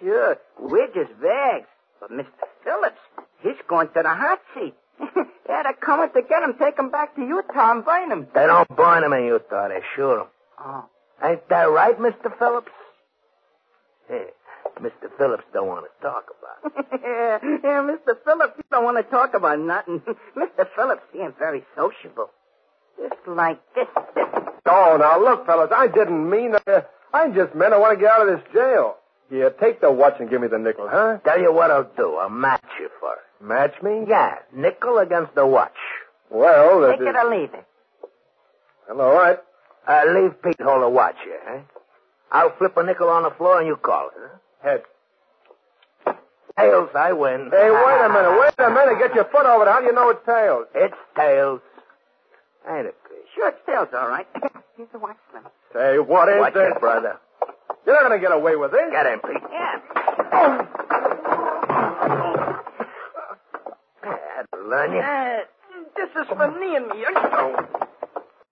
sure. 0.00 0.38
We're 0.58 0.86
just 0.88 1.12
vags. 1.20 1.66
But 2.00 2.10
Mr. 2.10 2.26
Phillips, 2.64 2.98
he's 3.42 3.60
going 3.68 3.88
to 3.88 4.02
the 4.02 4.08
hot 4.08 4.40
seat. 4.54 4.74
yeah, 5.00 5.62
they're 5.62 5.74
coming 5.74 6.08
to 6.14 6.22
get 6.22 6.42
him, 6.42 6.54
take 6.58 6.78
him 6.78 6.90
back 6.90 7.14
to 7.16 7.20
Utah 7.20 7.72
and 7.72 7.84
burn 7.84 8.10
him. 8.10 8.26
They 8.34 8.46
don't 8.46 8.74
burn 8.74 9.04
him 9.04 9.12
in 9.12 9.24
Utah, 9.24 9.68
they 9.68 9.80
shoot 9.94 10.22
him. 10.22 10.26
Oh. 10.64 10.84
Ain't 11.22 11.46
that 11.48 11.64
right, 11.64 11.98
Mr. 11.98 12.36
Phillips? 12.38 12.72
Hey, 14.08 14.28
Mr. 14.80 15.10
Phillips 15.18 15.44
don't 15.52 15.66
want 15.68 15.86
to 15.86 16.02
talk 16.06 16.24
about 16.38 16.72
it. 16.78 17.00
yeah, 17.02 17.38
yeah, 17.64 17.82
Mr. 17.82 18.16
Phillips, 18.24 18.54
he 18.56 18.62
don't 18.70 18.84
want 18.84 18.96
to 18.96 19.02
talk 19.10 19.34
about 19.34 19.58
nothing. 19.58 20.00
Mr. 20.36 20.66
Phillips, 20.76 21.02
he 21.12 21.20
ain't 21.20 21.38
very 21.38 21.64
sociable. 21.76 22.30
Just 22.98 23.26
like 23.26 23.60
this. 23.74 23.86
Oh, 24.66 24.96
now 25.00 25.20
look, 25.20 25.46
fellas, 25.46 25.70
I 25.74 25.86
didn't 25.88 26.28
mean 26.28 26.52
that. 26.66 26.90
I 27.12 27.28
just 27.30 27.54
meant 27.54 27.72
I 27.72 27.78
want 27.78 27.98
to 27.98 28.00
get 28.04 28.12
out 28.12 28.28
of 28.28 28.36
this 28.38 28.52
jail. 28.52 28.96
Here, 29.30 29.50
take 29.50 29.80
the 29.80 29.90
watch 29.92 30.14
and 30.20 30.28
give 30.30 30.40
me 30.40 30.48
the 30.48 30.58
nickel, 30.58 30.88
huh? 30.90 31.18
Tell 31.24 31.40
you 31.40 31.52
what 31.52 31.70
I'll 31.70 31.90
do. 31.96 32.16
I'll 32.16 32.28
match 32.30 32.64
you 32.80 32.88
for 33.00 33.12
it. 33.14 33.44
Match 33.44 33.74
me? 33.82 34.04
Yeah, 34.08 34.36
nickel 34.54 34.98
against 34.98 35.34
the 35.34 35.46
watch. 35.46 35.76
Well, 36.30 36.80
that 36.82 36.98
Take 36.98 37.00
it 37.08 37.10
is- 37.10 37.16
or 37.24 37.30
leave 37.30 37.54
it. 37.54 37.64
Well, 38.88 39.00
all 39.02 39.14
right. 39.14 39.38
Uh, 39.86 40.02
leave 40.14 40.42
Pete 40.42 40.60
hold 40.60 40.82
the 40.82 40.88
watch 40.88 41.16
here, 41.24 41.40
eh? 41.56 41.60
I'll 42.32 42.54
flip 42.56 42.76
a 42.76 42.82
nickel 42.84 43.08
on 43.08 43.22
the 43.22 43.30
floor 43.30 43.58
and 43.58 43.66
you 43.66 43.76
call 43.76 44.08
it, 44.08 44.14
huh? 44.18 44.38
Head. 44.62 44.82
Tails, 46.58 46.90
I 46.94 47.12
win. 47.12 47.50
Hey, 47.52 47.70
wait 47.70 48.00
a 48.04 48.08
minute. 48.08 48.40
Wait 48.40 48.66
a 48.66 48.70
minute. 48.70 48.98
Get 48.98 49.14
your 49.14 49.24
foot 49.26 49.46
over 49.46 49.64
it. 49.64 49.68
How 49.70 49.80
do 49.80 49.86
you 49.86 49.92
know 49.92 50.10
it's 50.10 50.24
tails? 50.26 50.66
It's 50.74 50.94
tails. 51.16 51.60
Ain't 52.68 52.86
it, 52.86 52.96
Pete? 53.08 53.18
Sure, 53.34 53.48
it's 53.50 53.58
tails, 53.64 53.88
all 53.96 54.08
right. 54.08 54.26
Here's 54.76 54.88
the 54.92 54.98
watch, 54.98 55.16
Slim. 55.30 55.44
Say, 55.72 55.98
what 56.00 56.28
is 56.28 56.40
Watch 56.40 56.54
this? 56.54 56.72
it, 56.74 56.80
brother. 56.80 57.18
You're 57.86 57.94
not 57.94 58.08
going 58.08 58.20
to 58.20 58.26
get 58.26 58.32
away 58.36 58.56
with 58.56 58.72
this. 58.72 58.80
Get 58.90 59.06
him, 59.06 59.20
Pete. 59.20 59.42
Yeah. 59.50 60.66
That'll 64.02 64.68
learn 64.68 64.92
you. 64.92 64.98
Uh, 64.98 65.38
this 65.96 66.10
is 66.20 66.26
for 66.28 66.50
me 66.58 66.76
and 66.76 66.86
me. 66.88 67.04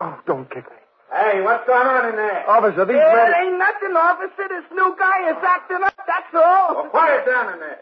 Oh, 0.00 0.18
don't 0.26 0.48
kick 0.50 0.64
me. 0.64 0.76
Hey, 1.16 1.40
what's 1.40 1.66
going 1.66 1.86
on 1.86 2.10
in 2.10 2.16
there? 2.16 2.44
Officer, 2.50 2.84
these 2.84 2.96
men... 2.96 3.32
it 3.32 3.36
ain't 3.40 3.58
nothing, 3.58 3.96
officer. 3.96 4.48
This 4.52 4.68
new 4.72 4.94
guy 4.98 5.30
is 5.30 5.36
acting 5.40 5.82
up, 5.82 5.96
that's 6.06 6.34
all. 6.34 6.74
Well, 6.74 6.90
quiet 6.90 7.24
down 7.24 7.54
in 7.54 7.60
there. 7.60 7.80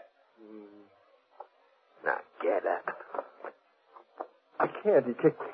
Now, 2.05 2.17
get 2.41 2.63
up. 2.65 2.95
I 4.59 4.67
can't. 4.67 5.05
Kicked 5.21 5.41
me. 5.41 5.47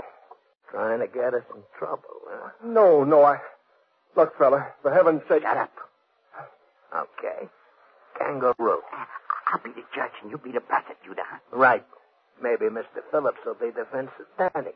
Trying 0.70 1.00
to 1.00 1.08
get 1.08 1.34
us 1.34 1.44
in 1.56 1.64
trouble, 1.80 2.22
huh? 2.30 2.50
No, 2.64 3.04
no, 3.04 3.24
I... 3.24 3.40
Look, 4.16 4.38
fella, 4.38 4.68
for 4.84 4.94
heaven's 4.94 5.22
sake... 5.28 5.42
Shut 5.42 5.58
up. 5.58 5.74
Okay. 6.94 7.50
Kangaroo. 8.20 8.82
I'll 9.52 9.64
be 9.64 9.72
the 9.72 9.84
judge 9.96 10.12
and 10.22 10.30
you'll 10.30 10.40
be 10.40 10.52
the 10.52 10.62
prosecutor? 10.62 11.24
Right. 11.52 11.86
Maybe 12.42 12.66
Mr. 12.66 13.02
Phillips 13.10 13.40
will 13.46 13.56
be 13.56 13.72
the 13.72 13.86
defense 13.86 14.12
attorney. 14.38 14.76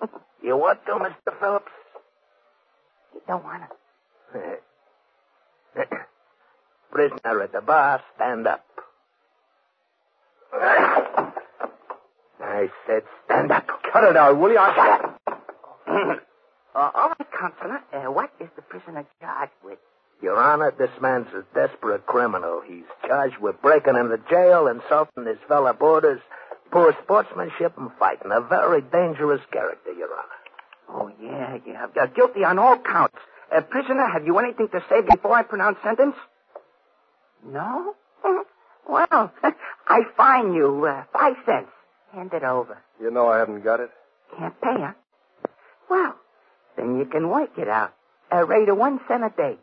You 0.42 0.58
what 0.58 0.84
to, 0.84 0.92
Mr. 0.92 1.40
Phillips? 1.40 1.72
You 3.14 3.20
don't 3.26 3.44
want 3.44 3.62
to. 4.32 4.40
Prisoner 6.90 7.42
at 7.42 7.52
the 7.52 7.60
bar, 7.60 8.02
stand 8.16 8.46
up. 8.46 8.64
I 12.40 12.68
said 12.86 13.02
stand 13.24 13.50
up. 13.50 13.66
Cut 13.92 14.04
it 14.04 14.16
out, 14.16 14.38
will 14.38 14.50
you? 14.52 14.58
I... 14.58 14.74
Shut 14.74 15.00
up. 15.28 16.20
Uh, 16.76 16.90
all 16.92 17.08
right, 17.10 17.28
Counselor. 17.38 17.80
Uh, 17.92 18.10
what 18.10 18.32
is 18.40 18.48
the 18.56 18.62
prisoner 18.62 19.06
charged 19.20 19.52
with? 19.62 19.78
Your 20.20 20.36
Honor, 20.36 20.72
this 20.76 20.90
man's 21.00 21.28
a 21.32 21.44
desperate 21.54 22.04
criminal. 22.04 22.62
He's 22.66 22.82
charged 23.06 23.38
with 23.38 23.62
breaking 23.62 23.94
into 23.94 24.18
jail, 24.28 24.66
insulting 24.66 25.24
his 25.24 25.38
fellow 25.46 25.72
boarders, 25.72 26.20
poor 26.72 26.92
sportsmanship, 27.04 27.78
and 27.78 27.92
fighting. 27.96 28.32
A 28.32 28.40
very 28.40 28.80
dangerous 28.82 29.40
character, 29.52 29.92
Your 29.92 30.08
Honor. 30.08 30.40
Oh, 30.88 31.12
yeah, 31.22 31.58
yeah. 31.64 32.06
Guilty 32.12 32.42
on 32.42 32.58
all 32.58 32.73
counts. 32.73 32.73
Uh, 33.54 33.60
prisoner, 33.62 34.06
have 34.08 34.26
you 34.26 34.38
anything 34.38 34.68
to 34.68 34.80
say 34.88 35.00
before 35.08 35.32
I 35.34 35.42
pronounce 35.42 35.78
sentence? 35.82 36.16
No? 37.46 37.94
Well, 38.86 39.32
I 39.88 40.00
fine 40.14 40.52
you 40.52 40.84
uh, 40.84 41.04
five 41.10 41.36
cents. 41.46 41.70
Hand 42.12 42.34
it 42.34 42.42
over. 42.44 42.76
You 43.00 43.10
know 43.10 43.28
I 43.28 43.38
haven't 43.38 43.62
got 43.64 43.80
it. 43.80 43.88
Can't 44.36 44.60
pay, 44.60 44.74
huh? 44.76 44.92
Well, 45.88 46.14
then 46.76 46.98
you 46.98 47.06
can 47.06 47.30
work 47.30 47.48
it 47.56 47.66
out. 47.66 47.94
A 48.30 48.44
rate 48.44 48.68
of 48.68 48.76
one 48.76 49.00
cent 49.08 49.24
a 49.24 49.30
day. 49.30 49.56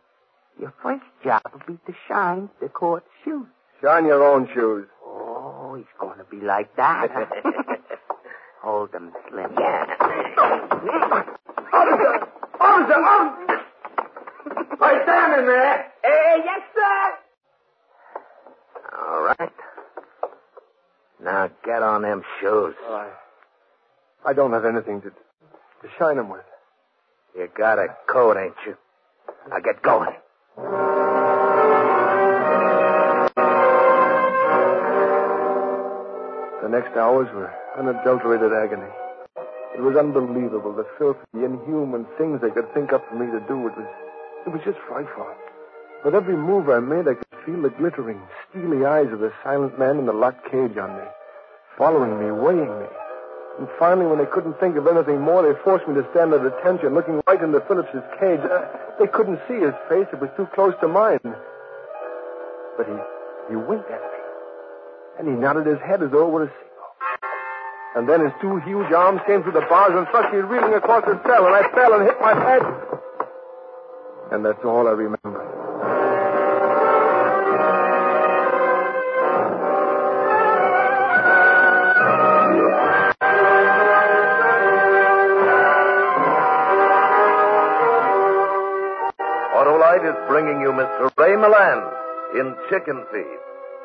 Your 0.60 0.74
first 0.81 1.03
job 1.24 1.43
will 1.53 1.75
be 1.75 1.79
to 1.86 1.93
shine 2.07 2.50
the 2.60 2.67
court 2.67 3.03
shoes. 3.24 3.45
Shine 3.79 4.05
your 4.07 4.24
own 4.24 4.48
shoes. 4.55 4.88
Oh, 5.05 5.75
he's 5.77 5.86
going 6.00 6.17
to 6.17 6.24
be 6.25 6.38
like 6.43 6.75
that. 6.77 7.12
huh? 7.13 7.25
Hold 8.63 8.91
them, 8.91 9.12
Slim. 9.29 9.51
Yeah. 9.60 9.86
Officer! 10.39 11.38
Officer! 11.71 12.27
Officer! 12.60 13.50
Lie 14.81 15.05
down 15.05 15.39
in 15.39 15.45
there. 15.45 15.85
Uh, 16.03 16.38
yes, 16.43 16.61
sir. 16.75 17.13
All 18.97 19.21
right. 19.21 19.51
Now 21.23 21.50
get 21.63 21.83
on 21.83 22.01
them 22.01 22.23
shoes. 22.39 22.73
Well, 22.88 22.95
I... 22.95 23.09
I 24.23 24.33
don't 24.33 24.53
have 24.53 24.65
anything 24.65 25.01
to, 25.01 25.09
to 25.09 25.88
shine 26.00 26.17
them 26.17 26.29
with. 26.29 26.41
You 27.35 27.47
got 27.55 27.77
a 27.79 27.88
coat, 28.07 28.38
ain't 28.38 28.55
you? 28.65 28.75
Now 29.50 29.59
get 29.59 29.81
going. 29.81 30.15
The 36.61 36.69
next 36.69 36.97
hours 36.97 37.27
were 37.33 37.53
unadulterated 37.77 38.51
agony. 38.51 38.91
It 39.75 39.81
was 39.81 39.95
unbelievable, 39.95 40.73
the 40.73 40.85
filthy, 40.97 41.19
inhuman 41.33 42.05
things 42.17 42.41
they 42.41 42.50
could 42.51 42.71
think 42.73 42.93
up 42.93 43.07
for 43.09 43.15
me 43.15 43.27
to 43.31 43.39
do. 43.47 43.67
It 43.67 43.77
was, 43.77 43.88
it 44.45 44.50
was 44.50 44.62
just 44.65 44.77
frightful. 44.88 45.27
With 46.03 46.15
every 46.15 46.36
move 46.36 46.69
I 46.69 46.79
made, 46.79 47.07
I 47.07 47.13
could 47.13 47.45
feel 47.45 47.62
the 47.62 47.69
glittering, 47.69 48.21
steely 48.50 48.86
eyes 48.86 49.12
of 49.12 49.19
the 49.19 49.31
silent 49.43 49.77
man 49.77 50.00
in 50.00 50.05
the 50.05 50.13
locked 50.13 50.50
cage 50.50 50.77
on 50.77 50.98
me, 50.98 51.05
following 51.77 52.17
me, 52.17 52.31
weighing 52.31 52.79
me. 52.79 52.88
And 53.60 53.67
finally, 53.77 54.07
when 54.07 54.17
they 54.17 54.25
couldn't 54.25 54.60
think 54.60 54.77
of 54.77 54.88
anything 54.88 55.21
more, 55.21 55.43
they 55.43 55.53
forced 55.62 55.88
me 55.88 55.93
to 55.95 56.07
stand 56.12 56.33
at 56.33 56.41
attention, 56.41 56.95
looking 56.95 57.21
right 57.27 57.41
into 57.41 57.62
Phillips's 57.67 58.01
cage. 58.19 58.39
Uh, 58.41 58.65
they 58.98 59.07
couldn't 59.07 59.39
see 59.48 59.60
his 59.60 59.75
face; 59.89 60.07
it 60.12 60.19
was 60.19 60.29
too 60.36 60.48
close 60.55 60.74
to 60.81 60.88
mine. 60.88 61.21
But 61.21 62.88
he, 62.88 62.98
he 63.50 63.55
winked 63.55 63.91
at 63.91 64.01
me, 64.01 64.19
and 65.19 65.27
he 65.27 65.36
nodded 65.36 65.67
his 65.67 65.79
head 65.86 66.01
as 66.01 66.10
though 66.10 66.25
it 66.25 66.31
were 66.31 66.43
a 66.45 66.48
signal. 66.50 66.71
And 67.93 68.10
then 68.10 68.21
his 68.24 68.33
two 68.41 68.57
huge 68.65 68.91
arms 68.91 69.21
came 69.27 69.43
through 69.43 69.51
the 69.51 69.67
bars 69.69 69.93
and 69.93 70.07
thrust 70.07 70.33
me 70.33 70.39
reeling 70.39 70.74
across 70.74 71.05
the 71.05 71.19
cell, 71.27 71.45
and 71.45 71.53
I 71.53 71.69
fell 71.75 71.93
and 71.93 72.07
hit 72.07 72.17
my 72.21 72.33
head. 72.33 72.63
And 74.31 74.45
that's 74.45 74.63
all 74.63 74.88
I 74.88 74.91
remember. 74.91 75.43
Autolite 89.53 90.07
is 90.07 90.15
bringing 90.27 90.61
you 90.61 90.71
Mr. 90.71 91.11
Ray 91.17 91.35
Milland 91.35 91.91
in 92.39 92.55
Chicken 92.69 93.03
Feed. 93.11 93.39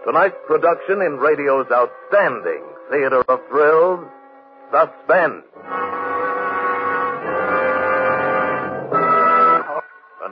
Tonight's 0.07 0.37
production 0.47 1.03
in 1.03 1.19
radio's 1.19 1.67
outstanding 1.73 2.63
theater 2.91 3.23
of 3.29 3.41
thrills, 3.51 4.07
Suspense. 4.71 5.45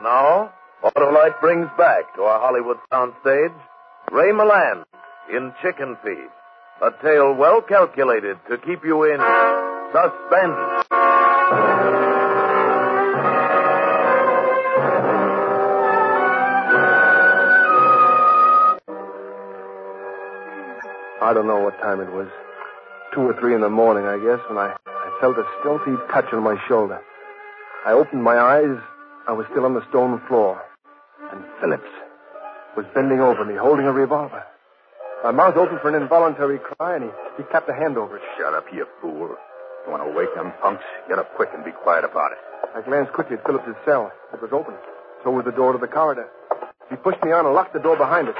Now, 0.05 0.53
Autolite 0.85 1.41
brings 1.41 1.67
back 1.79 2.15
to 2.15 2.23
our 2.23 2.39
Hollywood 2.39 2.77
soundstage 2.93 3.55
Ray 4.13 4.31
Milland 4.33 4.85
in 5.33 5.53
Chicken 5.63 5.97
Feed, 6.05 6.29
a 6.83 6.91
tale 7.03 7.35
well 7.35 7.63
calculated 7.63 8.37
to 8.51 8.59
keep 8.59 8.85
you 8.85 9.05
in 9.05 9.19
suspense. 9.93 10.85
I 21.23 21.33
don't 21.33 21.47
know 21.47 21.61
what 21.61 21.79
time 21.81 22.01
it 22.01 22.13
was. 22.13 22.29
Two 23.15 23.23
or 23.23 23.41
three 23.41 23.55
in 23.55 23.63
the 23.63 23.71
morning, 23.71 24.05
I 24.05 24.19
guess, 24.19 24.41
when 24.51 24.59
I, 24.59 24.77
I 24.87 25.19
felt 25.23 25.39
a 25.39 25.45
stealthy 25.61 25.97
touch 26.13 26.27
on 26.35 26.43
my 26.43 26.57
shoulder. 26.69 27.01
I 27.87 27.93
opened 27.93 28.23
my 28.23 28.37
eyes. 28.37 28.77
I 29.27 29.33
was 29.33 29.47
still 29.51 29.65
on 29.65 29.75
the 29.75 29.87
stone 29.89 30.21
floor. 30.29 30.61
And 31.33 31.45
Phillips 31.61 31.89
was 32.77 32.87
bending 32.95 33.21
over 33.21 33.45
me, 33.45 33.55
holding 33.57 33.87
a 33.87 33.93
revolver. 33.93 34.45
My 35.23 35.31
mouth 35.31 35.57
opened 35.57 35.81
for 35.81 35.89
an 35.89 36.01
involuntary 36.01 36.59
cry, 36.59 36.97
and 36.97 37.05
he, 37.05 37.11
he 37.39 37.43
clapped 37.45 37.69
a 37.69 37.75
hand 37.75 37.97
over 37.97 38.17
it. 38.17 38.23
Shut 38.37 38.53
up, 38.53 38.67
you 38.73 38.87
fool. 39.01 39.35
You 39.87 39.91
want 39.91 40.05
to 40.05 40.13
wake 40.13 40.35
them 40.35 40.53
punks? 40.61 40.85
Get 41.09 41.19
up 41.19 41.35
quick 41.37 41.49
and 41.55 41.65
be 41.65 41.71
quiet 41.73 42.05
about 42.05 42.33
it. 42.33 42.39
I 42.77 42.83
glanced 42.83 43.13
quickly 43.13 43.37
at 43.37 43.47
Phillips's 43.47 43.77
cell. 43.85 44.13
It 44.33 44.43
was 44.43 44.53
open. 44.53 44.75
So 45.23 45.31
was 45.31 45.45
the 45.47 45.53
door 45.53 45.73
to 45.73 45.79
the 45.79 45.87
corridor. 45.89 46.29
He 46.91 46.97
pushed 46.97 47.23
me 47.25 47.33
on 47.33 47.47
and 47.47 47.55
locked 47.55 47.73
the 47.73 47.81
door 47.81 47.97
behind 47.97 48.29
us. 48.29 48.37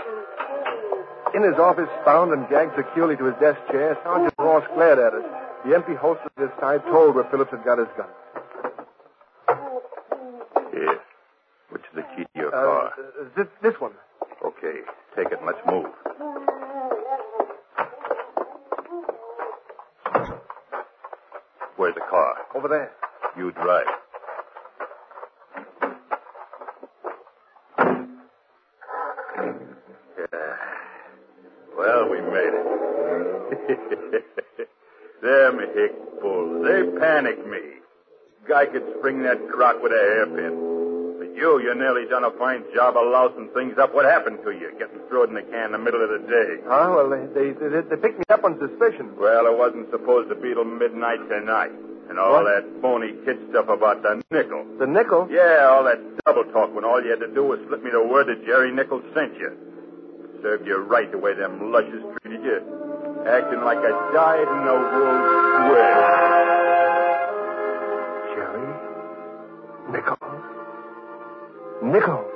In 1.35 1.43
his 1.43 1.59
office, 1.59 1.89
bound 2.05 2.33
and 2.33 2.49
gagged 2.49 2.77
securely 2.77 3.17
to 3.17 3.25
his 3.25 3.35
desk 3.41 3.59
chair, 3.71 3.97
Sergeant 4.05 4.35
Ross 4.39 4.65
glared 4.75 4.99
at 4.99 5.15
us. 5.15 5.25
The 5.65 5.75
empty 5.75 5.95
holster 5.95 6.31
at 6.37 6.43
his 6.43 6.53
side 6.61 6.83
told 6.85 7.15
where 7.15 7.25
Phillips 7.31 7.51
had 7.51 7.65
got 7.65 7.79
his 7.79 7.89
gun. 7.97 8.09
Here. 10.73 11.01
Which 11.71 11.83
is 11.83 11.95
the 11.97 12.03
key 12.15 12.25
to 12.25 12.39
your 12.39 12.44
Uh, 12.44 12.44
car? 12.55 12.87
uh, 12.89 13.25
this, 13.37 13.47
this 13.63 13.75
one. 13.81 13.93
Okay. 14.45 14.81
Take 15.17 15.27
it 15.33 15.39
and 15.39 15.47
let's 15.47 15.59
move. 15.71 15.87
Where's 21.77 21.95
the 21.95 22.01
car? 22.09 22.37
Over 22.55 22.69
there. 22.69 22.93
You 23.37 23.51
drive. 23.53 23.87
Yeah. 30.19 30.57
Well, 31.77 32.09
we 32.09 32.21
made 32.21 32.55
it. 32.55 32.67
Them 35.23 35.59
hick 35.75 35.93
bulls, 36.21 36.65
they 36.65 36.99
panicked 37.01 37.47
me. 37.47 37.61
Guy 38.49 38.67
could 38.67 38.85
spring 38.99 39.23
that 39.23 39.49
crock 39.49 39.83
with 39.83 39.93
a 39.93 39.97
hairpin. 39.97 40.74
You, 41.35 41.59
you 41.61 41.75
nearly 41.75 42.07
done 42.09 42.23
a 42.25 42.31
fine 42.39 42.63
job 42.75 42.97
of 42.97 43.11
lousing 43.11 43.49
things 43.55 43.75
up. 43.77 43.93
What 43.93 44.05
happened 44.07 44.39
to 44.45 44.51
you, 44.53 44.71
getting 44.79 45.01
thrown 45.11 45.31
in 45.31 45.35
the 45.35 45.43
can 45.43 45.67
in 45.67 45.73
the 45.73 45.79
middle 45.83 45.99
of 46.03 46.11
the 46.11 46.23
day? 46.31 46.63
Huh? 46.63 46.95
Well, 46.95 47.11
they, 47.11 47.27
they, 47.35 47.51
they, 47.59 47.83
they 47.91 47.97
picked 47.99 48.19
me 48.23 48.25
up 48.31 48.45
on 48.45 48.55
suspicion. 48.63 49.19
Well, 49.19 49.47
it 49.51 49.59
wasn't 49.59 49.91
supposed 49.91 50.29
to 50.31 50.37
be 50.37 50.55
till 50.55 50.65
midnight 50.65 51.19
tonight. 51.29 51.73
And 52.09 52.19
all 52.21 52.39
What? 52.39 52.45
that 52.47 52.63
phony 52.81 53.13
kid 53.25 53.39
stuff 53.51 53.67
about 53.69 54.03
the 54.03 54.23
nickel. 54.31 54.65
The 54.79 54.87
nickel? 54.87 55.27
Yeah, 55.31 55.67
all 55.75 55.83
that 55.85 55.99
double 56.25 56.45
talk 56.53 56.71
when 56.75 56.85
all 56.85 57.03
you 57.03 57.11
had 57.11 57.21
to 57.21 57.33
do 57.35 57.43
was 57.45 57.59
slip 57.67 57.83
me 57.83 57.91
the 57.91 58.05
word 58.07 58.29
that 58.29 58.45
Jerry 58.47 58.71
Nichols 58.71 59.03
sent 59.15 59.35
you. 59.35 59.51
Served 60.43 60.67
you 60.69 60.77
right 60.85 61.11
the 61.11 61.19
way 61.19 61.35
them 61.35 61.73
lushes 61.73 62.05
treated 62.23 62.45
you. 62.45 62.61
Acting 63.27 63.65
like 63.65 63.79
a 63.79 63.91
dyed-in-the-wool 64.13 65.19
square. 65.65 66.85
Jerry? 68.37 68.69
Nichols? 69.97 70.24
Nichols? 71.85 72.31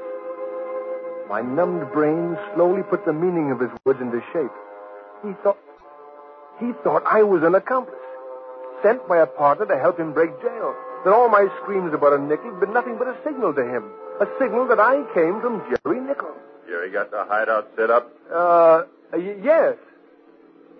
My 1.29 1.43
numbed 1.43 1.93
brain 1.93 2.37
slowly 2.55 2.83
put 2.83 3.05
the 3.05 3.13
meaning 3.13 3.51
of 3.51 3.61
his 3.61 3.71
words 3.85 4.01
into 4.01 4.21
shape. 4.33 4.51
He 5.25 5.33
thought. 5.43 5.59
He 6.61 6.73
thought 6.83 7.03
I 7.07 7.23
was 7.23 7.43
an 7.43 7.55
accomplice. 7.55 7.95
Sent 8.83 9.07
by 9.09 9.19
a 9.19 9.27
partner 9.27 9.67
to 9.67 9.79
help 9.79 9.99
him 9.99 10.13
break 10.13 10.31
jail. 10.41 10.75
That 11.05 11.13
all 11.13 11.29
my 11.29 11.47
screams 11.63 11.93
about 11.95 12.13
a 12.15 12.19
nickel 12.19 12.51
had 12.51 12.61
been 12.61 12.73
nothing 12.73 12.97
but 12.99 13.09
a 13.09 13.17
signal 13.25 13.55
to 13.55 13.63
him. 13.63 13.85
A 14.21 14.27
signal 14.41 14.67
that 14.69 14.81
I 14.81 15.03
came 15.15 15.41
from 15.41 15.63
Jerry 15.85 16.01
Nichols. 16.01 16.37
Jerry 16.67 16.91
got 16.91 17.11
the 17.11 17.25
hideout 17.25 17.69
set 17.77 17.91
up. 17.91 18.11
Uh, 18.33 18.83
y- 19.13 19.37
yes. 19.43 19.77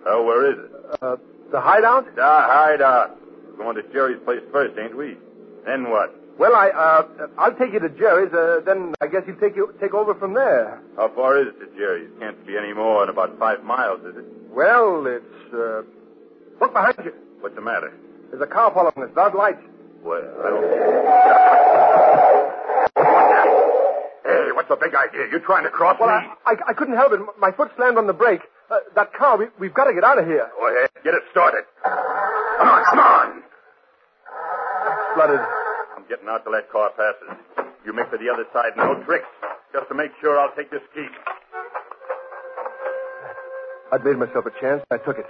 Oh, 0.05 0.23
where 0.23 0.51
is 0.51 0.57
it? 0.59 0.71
Uh, 1.01 1.15
the 1.51 1.59
hideout? 1.61 2.15
The 2.15 2.21
hideout. 2.21 3.17
We're 3.57 3.63
Going 3.63 3.75
to 3.75 3.83
Jerry's 3.93 4.19
place 4.23 4.41
first, 4.51 4.77
ain't 4.77 4.95
we? 4.97 5.17
Then 5.65 5.89
what? 5.89 6.15
Well, 6.39 6.55
I, 6.55 6.69
uh, 6.69 7.27
I'll 7.37 7.53
take 7.55 7.73
you 7.73 7.79
to 7.79 7.89
Jerry's, 7.89 8.31
uh, 8.33 8.61
then 8.65 8.93
I 9.01 9.07
guess 9.07 9.23
he'll 9.25 9.35
take 9.35 9.57
you, 9.57 9.73
take 9.81 9.93
over 9.93 10.15
from 10.15 10.33
there. 10.33 10.79
How 10.95 11.09
far 11.13 11.37
is 11.41 11.47
it 11.49 11.59
to 11.59 11.65
Jerry's? 11.77 12.09
Can't 12.17 12.47
be 12.47 12.55
any 12.57 12.71
more 12.73 13.01
than 13.05 13.09
about 13.09 13.37
five 13.37 13.61
miles, 13.65 13.99
is 14.05 14.15
it? 14.15 14.23
Well, 14.49 15.03
it's, 15.05 15.53
uh, 15.53 15.81
look 16.61 16.71
behind 16.71 16.95
you. 17.03 17.11
What's 17.41 17.55
the 17.55 17.61
matter? 17.61 17.91
There's 18.31 18.41
a 18.41 18.47
car 18.47 18.71
following 18.73 19.03
us, 19.03 19.09
without 19.09 19.35
lights. 19.35 19.59
Well, 20.01 20.23
I 20.23 20.49
don't. 20.49 20.63
Hey, 24.23 24.51
what's 24.55 24.69
the 24.69 24.77
big 24.79 24.95
idea? 24.95 25.27
You 25.31 25.39
trying 25.39 25.63
to 25.65 25.69
cross 25.71 25.97
Well, 25.99 26.07
me? 26.07 26.27
I, 26.45 26.51
I, 26.53 26.55
I 26.69 26.73
couldn't 26.73 26.95
help 26.95 27.11
it. 27.11 27.19
My 27.37 27.51
foot 27.51 27.71
slammed 27.75 27.97
on 27.97 28.07
the 28.07 28.13
brake. 28.13 28.41
Uh, 28.71 28.77
that 28.95 29.11
car, 29.13 29.37
we, 29.37 29.47
we've 29.59 29.73
got 29.73 29.85
to 29.85 29.93
get 29.93 30.05
out 30.05 30.17
of 30.19 30.25
here. 30.25 30.49
Go 30.57 30.67
ahead. 30.73 30.89
Get 31.03 31.15
it 31.15 31.23
started. 31.31 31.63
Come 31.83 32.67
on, 32.69 32.83
come 32.85 32.99
on. 32.99 33.43
Flooded. 35.15 35.39
Getting 36.09 36.27
out 36.27 36.41
till 36.43 36.53
that 36.53 36.71
car 36.71 36.89
passes. 36.97 37.37
You 37.85 37.93
make 37.93 38.09
for 38.09 38.17
the 38.17 38.33
other 38.33 38.45
side, 38.51 38.73
no 38.75 38.97
tricks. 39.05 39.29
Just 39.71 39.87
to 39.89 39.95
make 39.95 40.09
sure 40.19 40.39
I'll 40.39 40.53
take 40.57 40.71
this 40.71 40.81
key. 40.93 41.05
I'd 43.93 44.03
made 44.03 44.17
myself 44.17 44.45
a 44.49 44.53
chance, 44.59 44.81
I 44.89 44.97
took 44.97 45.19
it. 45.21 45.29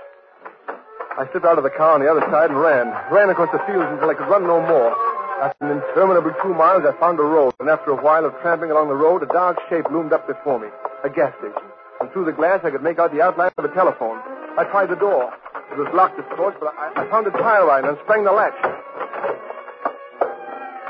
I 1.19 1.27
slipped 1.31 1.45
out 1.45 1.57
of 1.57 1.67
the 1.67 1.69
car 1.69 1.95
on 1.95 1.99
the 1.99 2.07
other 2.07 2.23
side 2.31 2.49
and 2.49 2.59
ran. 2.59 2.87
Ran 3.11 3.29
across 3.29 3.51
the 3.51 3.59
fields 3.67 3.91
until 3.91 4.09
I 4.09 4.15
could 4.15 4.31
run 4.31 4.47
no 4.47 4.63
more. 4.63 4.95
After 5.43 5.67
an 5.67 5.83
interminable 5.83 6.31
two 6.41 6.53
miles, 6.55 6.87
I 6.87 6.95
found 6.99 7.19
a 7.19 7.27
road, 7.27 7.53
and 7.59 7.69
after 7.69 7.91
a 7.91 7.99
while 7.99 8.23
of 8.23 8.31
tramping 8.39 8.71
along 8.71 8.87
the 8.87 8.95
road, 8.95 9.23
a 9.23 9.27
dark 9.27 9.59
shape 9.67 9.91
loomed 9.91 10.13
up 10.13 10.27
before 10.27 10.59
me. 10.59 10.67
A 11.03 11.09
gas 11.09 11.35
station. 11.39 11.67
And 11.99 12.11
through 12.11 12.23
the 12.23 12.31
glass, 12.31 12.63
I 12.63 12.71
could 12.71 12.83
make 12.83 12.99
out 12.99 13.11
the 13.11 13.19
outline 13.21 13.51
of 13.57 13.65
a 13.65 13.73
telephone. 13.75 14.19
I 14.55 14.63
tried 14.71 14.87
the 14.87 14.95
door. 14.95 15.27
It 15.71 15.77
was 15.77 15.91
locked, 15.93 16.19
of 16.19 16.27
course, 16.39 16.55
but 16.59 16.71
I, 16.71 17.03
I 17.03 17.09
found 17.11 17.27
a 17.27 17.31
tile 17.31 17.67
line 17.67 17.83
and 17.83 17.97
sprang 18.03 18.23
the 18.23 18.31
latch. 18.31 18.55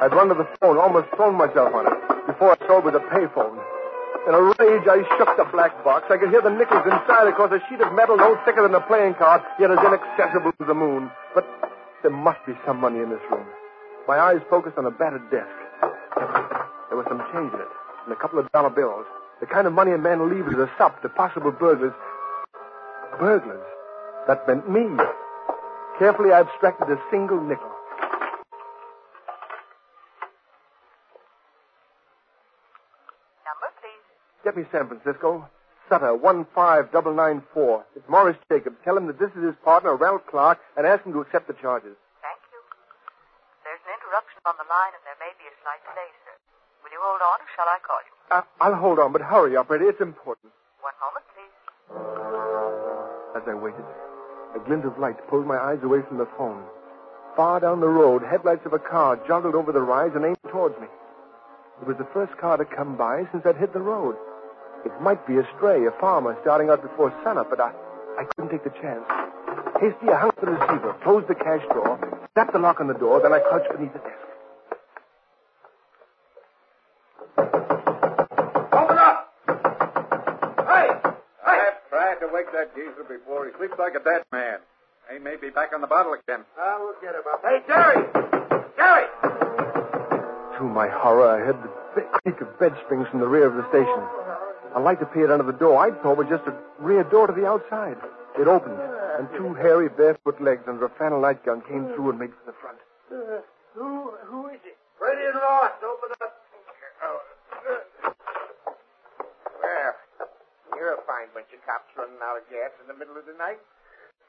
I'd 0.02 0.14
run 0.14 0.30
to 0.30 0.36
the 0.36 0.48
phone, 0.60 0.78
almost 0.78 1.10
thrown 1.16 1.36
myself 1.36 1.74
on 1.74 1.88
it, 1.88 2.28
before 2.28 2.56
I 2.56 2.58
saw 2.68 2.80
it 2.80 2.86
was 2.86 2.96
a 2.96 3.04
payphone. 3.12 3.60
In 4.28 4.34
a 4.36 4.42
rage, 4.42 4.88
I 4.88 5.04
shook 5.18 5.36
the 5.36 5.48
black 5.52 5.84
box. 5.84 6.08
I 6.10 6.18
could 6.18 6.30
hear 6.30 6.42
the 6.42 6.52
nickels 6.52 6.86
inside 6.86 7.28
across 7.28 7.52
a 7.52 7.60
sheet 7.68 7.82
of 7.82 7.92
metal 7.94 8.16
no 8.16 8.40
thicker 8.46 8.64
than 8.64 8.76
a 8.76 8.82
playing 8.82 9.16
card, 9.16 9.42
yet 9.60 9.72
as 9.72 9.80
inaccessible 9.80 10.52
as 10.60 10.68
the 10.68 10.74
moon. 10.74 11.12
But 11.36 11.48
there 12.02 12.12
must 12.12 12.46
be 12.46 12.54
some 12.66 12.80
money 12.80 13.00
in 13.00 13.10
this 13.10 13.22
room. 13.32 13.46
My 14.08 14.20
eyes 14.20 14.42
focused 14.50 14.78
on 14.78 14.86
a 14.86 14.92
battered 14.92 15.30
desk. 15.32 15.52
There 16.90 16.98
was 16.98 17.06
some 17.08 17.20
change 17.34 17.54
in 17.54 17.60
it, 17.60 17.74
and 18.06 18.14
a 18.14 18.20
couple 18.20 18.40
of 18.40 18.52
dollar 18.52 18.70
bills. 18.70 19.06
The 19.40 19.48
kind 19.48 19.68
of 19.68 19.74
money 19.74 19.92
a 19.92 19.98
man 19.98 20.30
leaves 20.30 20.48
as 20.52 20.60
a 20.60 20.70
sop 20.78 21.02
to 21.02 21.10
possible 21.10 21.52
burglars. 21.52 21.94
Burglars? 23.20 23.66
That 24.28 24.48
meant 24.48 24.70
me. 24.70 24.86
Carefully, 25.98 26.32
I 26.32 26.42
abstracted 26.42 26.90
a 26.90 27.00
single 27.12 27.42
nickel. 27.42 27.72
Number, 33.46 33.70
please. 33.80 34.06
Get 34.44 34.56
me 34.56 34.64
San 34.72 34.88
Francisco. 34.88 35.48
Sutter, 35.90 36.16
15994. 36.18 37.86
It's 37.96 38.08
Morris 38.08 38.38
Jacob. 38.48 38.76
Tell 38.86 38.96
him 38.96 39.08
that 39.08 39.20
this 39.20 39.32
is 39.36 39.44
his 39.44 39.56
partner, 39.66 39.96
Ralph 39.96 40.22
Clark, 40.30 40.60
and 40.78 40.86
ask 40.86 41.04
him 41.04 41.14
to 41.14 41.20
accept 41.20 41.48
the 41.48 41.58
charges. 41.58 41.98
Thank 42.22 42.40
you. 42.54 42.60
There's 43.66 43.82
an 43.84 43.98
interruption 43.98 44.40
on 44.46 44.56
the 44.62 44.70
line, 44.70 44.94
and 44.94 45.04
there 45.04 45.18
may 45.20 45.34
be 45.42 45.50
a 45.50 45.56
slight 45.66 45.82
delay, 45.84 46.10
sir. 46.24 46.36
Will 46.86 46.94
you 46.94 47.02
hold 47.02 47.20
on, 47.20 47.38
or 47.42 47.50
shall 47.58 47.68
I 47.68 47.78
call 47.84 48.02
you? 48.06 48.14
Uh, 48.32 48.46
I'll 48.62 48.80
hold 48.80 49.00
on, 49.00 49.12
but 49.12 49.22
hurry, 49.22 49.58
operator. 49.58 49.90
It's 49.90 50.00
important. 50.00 50.54
One 50.80 50.94
moment, 51.02 51.26
please. 51.34 51.56
As 53.36 53.44
I 53.50 53.56
waited, 53.58 53.86
a 54.56 54.60
glint 54.64 54.86
of 54.86 54.98
light 55.00 55.18
pulled 55.28 55.48
my 55.48 55.58
eyes 55.58 55.82
away 55.84 56.00
from 56.08 56.18
the 56.18 56.30
phone. 56.38 56.64
Far 57.36 57.60
down 57.60 57.82
the 57.82 57.90
road, 57.90 58.22
headlights 58.24 58.66
of 58.66 58.74
a 58.74 58.80
car 58.80 59.18
joggled 59.28 59.56
over 59.56 59.72
the 59.72 59.82
rise 59.82 60.12
and 60.16 60.24
aimed 60.24 60.38
towards 60.50 60.80
me. 60.80 60.88
It 61.82 61.88
was 61.88 61.98
the 61.98 62.08
first 62.14 62.38
car 62.38 62.58
to 62.58 62.66
come 62.66 62.96
by 62.96 63.28
since 63.32 63.46
I'd 63.46 63.58
hit 63.58 63.74
the 63.74 63.82
road. 63.82 64.16
It 64.86 65.02
might 65.02 65.26
be 65.28 65.38
a 65.38 65.44
stray, 65.58 65.86
a 65.86 65.92
farmer 66.00 66.38
starting 66.42 66.70
out 66.70 66.82
before 66.82 67.14
sunup, 67.24 67.50
but 67.50 67.60
I, 67.60 67.72
I 68.20 68.24
couldn't 68.36 68.52
take 68.52 68.64
the 68.64 68.70
chance. 68.82 69.04
Hasty, 69.80 70.10
I 70.12 70.20
hung 70.20 70.30
up 70.30 70.40
the 70.40 70.48
receiver, 70.48 70.96
closed 71.04 71.28
the 71.28 71.36
cash 71.36 71.62
drawer, 71.72 72.00
snapped 72.34 72.54
the 72.54 72.60
lock 72.60 72.80
on 72.80 72.88
the 72.88 72.94
door, 72.94 73.22
then 73.22 73.34
I 73.34 73.40
crouched 73.40 73.72
beneath 73.72 73.94
the 73.94 74.00
desk. 74.00 74.28
Open 78.72 78.98
up! 78.98 79.34
Hey! 80.68 80.88
Hey! 81.46 81.60
I've 81.64 81.80
tried 81.90 82.20
to 82.20 82.28
wake 82.34 82.52
that 82.54 82.76
geezer 82.76 83.04
before. 83.08 83.48
He 83.48 83.52
sleeps 83.58 83.76
like 83.80 83.96
a 83.96 84.04
dead 84.04 84.24
man. 84.32 84.60
He 85.12 85.20
may 85.20 85.36
be 85.38 85.50
back 85.50 85.74
on 85.74 85.82
the 85.82 85.88
bottle 85.88 86.14
again. 86.14 86.46
Ah, 86.58 86.76
I 86.76 86.80
will 86.80 86.94
get 87.02 87.16
him 87.16 87.24
up. 87.32 87.42
Hey, 87.42 87.60
Jerry! 87.68 88.06
Jerry! 88.78 89.08
To 90.60 90.64
my 90.64 90.88
horror, 90.88 91.36
I 91.36 91.40
heard 91.40 91.58
the 91.64 92.02
creak 92.22 92.42
of 92.42 92.60
bed 92.60 92.76
springs 92.86 93.08
from 93.10 93.20
the 93.22 93.28
rear 93.28 93.48
of 93.48 93.56
the 93.56 93.68
station. 93.70 94.04
A 94.76 94.80
light 94.80 95.02
appeared 95.02 95.32
under 95.32 95.44
the 95.44 95.58
door. 95.58 95.78
I 95.82 95.92
thought 96.02 96.14
it 96.14 96.18
was 96.26 96.30
just 96.30 96.48
a 96.48 96.54
rear 96.80 97.04
door 97.04 97.28
to 97.28 97.34
the 97.34 97.46
outside. 97.48 97.98
It 98.40 98.48
opened, 98.48 98.78
and 99.18 99.28
two 99.36 99.54
hairy, 99.56 99.90
barefoot 99.90 100.40
legs 100.42 100.64
under 100.68 100.86
a 100.86 100.90
flannel 100.98 101.20
nightgown 101.22 101.62
came 101.68 101.88
through 101.96 102.12
and 102.12 102.20
made 102.20 102.32
for 102.32 102.46
the 102.52 102.58
front. 102.62 102.78
Uh, 103.12 103.42
who, 103.74 104.12
who 104.30 104.48
is 104.48 104.62
it? 104.64 104.78
Freddie 104.98 105.26
and 105.26 105.36
Ross, 105.36 105.72
open 105.84 106.10
up. 106.22 106.34
Well, 109.60 109.94
you're 110.78 110.94
a 110.94 111.02
fine 111.08 111.28
bunch 111.34 111.48
of 111.54 111.60
cops 111.66 111.90
running 111.98 112.20
out 112.24 112.38
of 112.38 112.46
gas 112.50 112.72
in 112.82 112.88
the 112.88 112.94
middle 112.98 113.18
of 113.18 113.26
the 113.26 113.36
night. 113.38 113.60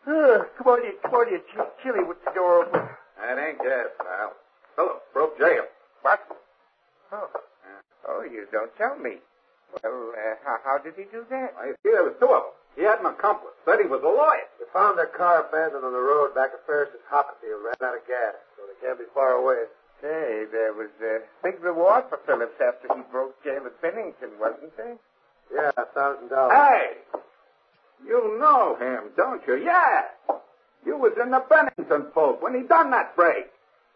Uh, 0.08 0.44
come 0.56 0.66
on 0.72 0.80
in, 0.84 0.96
come 1.02 1.14
on 1.14 1.28
in. 1.28 1.40
Ch- 1.52 1.70
Chilly 1.82 2.02
with 2.04 2.18
the 2.24 2.32
door 2.32 2.64
open. 2.64 2.80
That 3.20 3.38
ain't 3.38 3.58
gas, 3.58 3.92
pal. 3.98 4.32
Phillips 4.74 5.04
broke 5.12 5.38
jail. 5.38 5.64
What? 6.02 6.20
Oh. 7.12 7.28
Oh, 8.08 8.22
you 8.22 8.46
don't 8.50 8.74
tell 8.76 8.96
me. 8.98 9.18
Well, 9.70 10.12
uh, 10.16 10.34
how, 10.44 10.56
how 10.64 10.76
did 10.78 10.94
he 10.96 11.04
do 11.10 11.24
that? 11.30 11.54
I 11.58 11.72
see 11.82 11.90
there 11.94 12.04
was 12.04 12.18
two 12.18 12.30
of 12.30 12.42
them. 12.42 12.54
He 12.76 12.82
had 12.82 13.00
an 13.00 13.06
accomplice. 13.06 13.54
Said 13.64 13.82
he 13.82 13.90
was 13.90 14.02
a 14.02 14.10
lawyer. 14.10 14.46
They 14.58 14.66
found 14.72 14.98
their 14.98 15.10
car 15.10 15.46
abandoned 15.46 15.84
on 15.84 15.92
the 15.92 16.00
road 16.00 16.34
back 16.34 16.54
of 16.54 16.62
Ferris's 16.66 17.02
hopping 17.10 17.38
field. 17.42 17.62
Ran 17.66 17.78
out 17.82 17.98
of 17.98 18.06
gas, 18.06 18.34
so 18.54 18.62
they 18.66 18.78
can't 18.78 18.98
be 18.98 19.06
far 19.14 19.38
away. 19.38 19.66
Hey, 20.00 20.46
there 20.50 20.72
was 20.72 20.88
a 21.02 21.20
big 21.42 21.60
reward 21.60 22.04
for 22.08 22.18
Phillips 22.24 22.56
after 22.56 22.88
he 22.94 23.02
broke 23.12 23.36
jail 23.44 23.62
at 23.66 23.74
Bennington, 23.82 24.30
wasn't 24.40 24.74
there? 24.76 24.96
Yeah, 25.52 25.70
a 25.76 25.84
thousand 25.92 26.30
dollars. 26.30 26.56
Hey! 26.56 27.20
You 28.06 28.38
know 28.38 28.76
him, 28.80 29.10
don't 29.16 29.42
you? 29.46 29.56
Yeah. 29.62 30.04
You 30.86 30.96
was 30.96 31.12
in 31.22 31.30
the 31.30 31.44
Bennington 31.50 32.10
folk 32.14 32.40
when 32.42 32.54
he 32.54 32.66
done 32.66 32.90
that 32.92 33.14
break. 33.14 33.46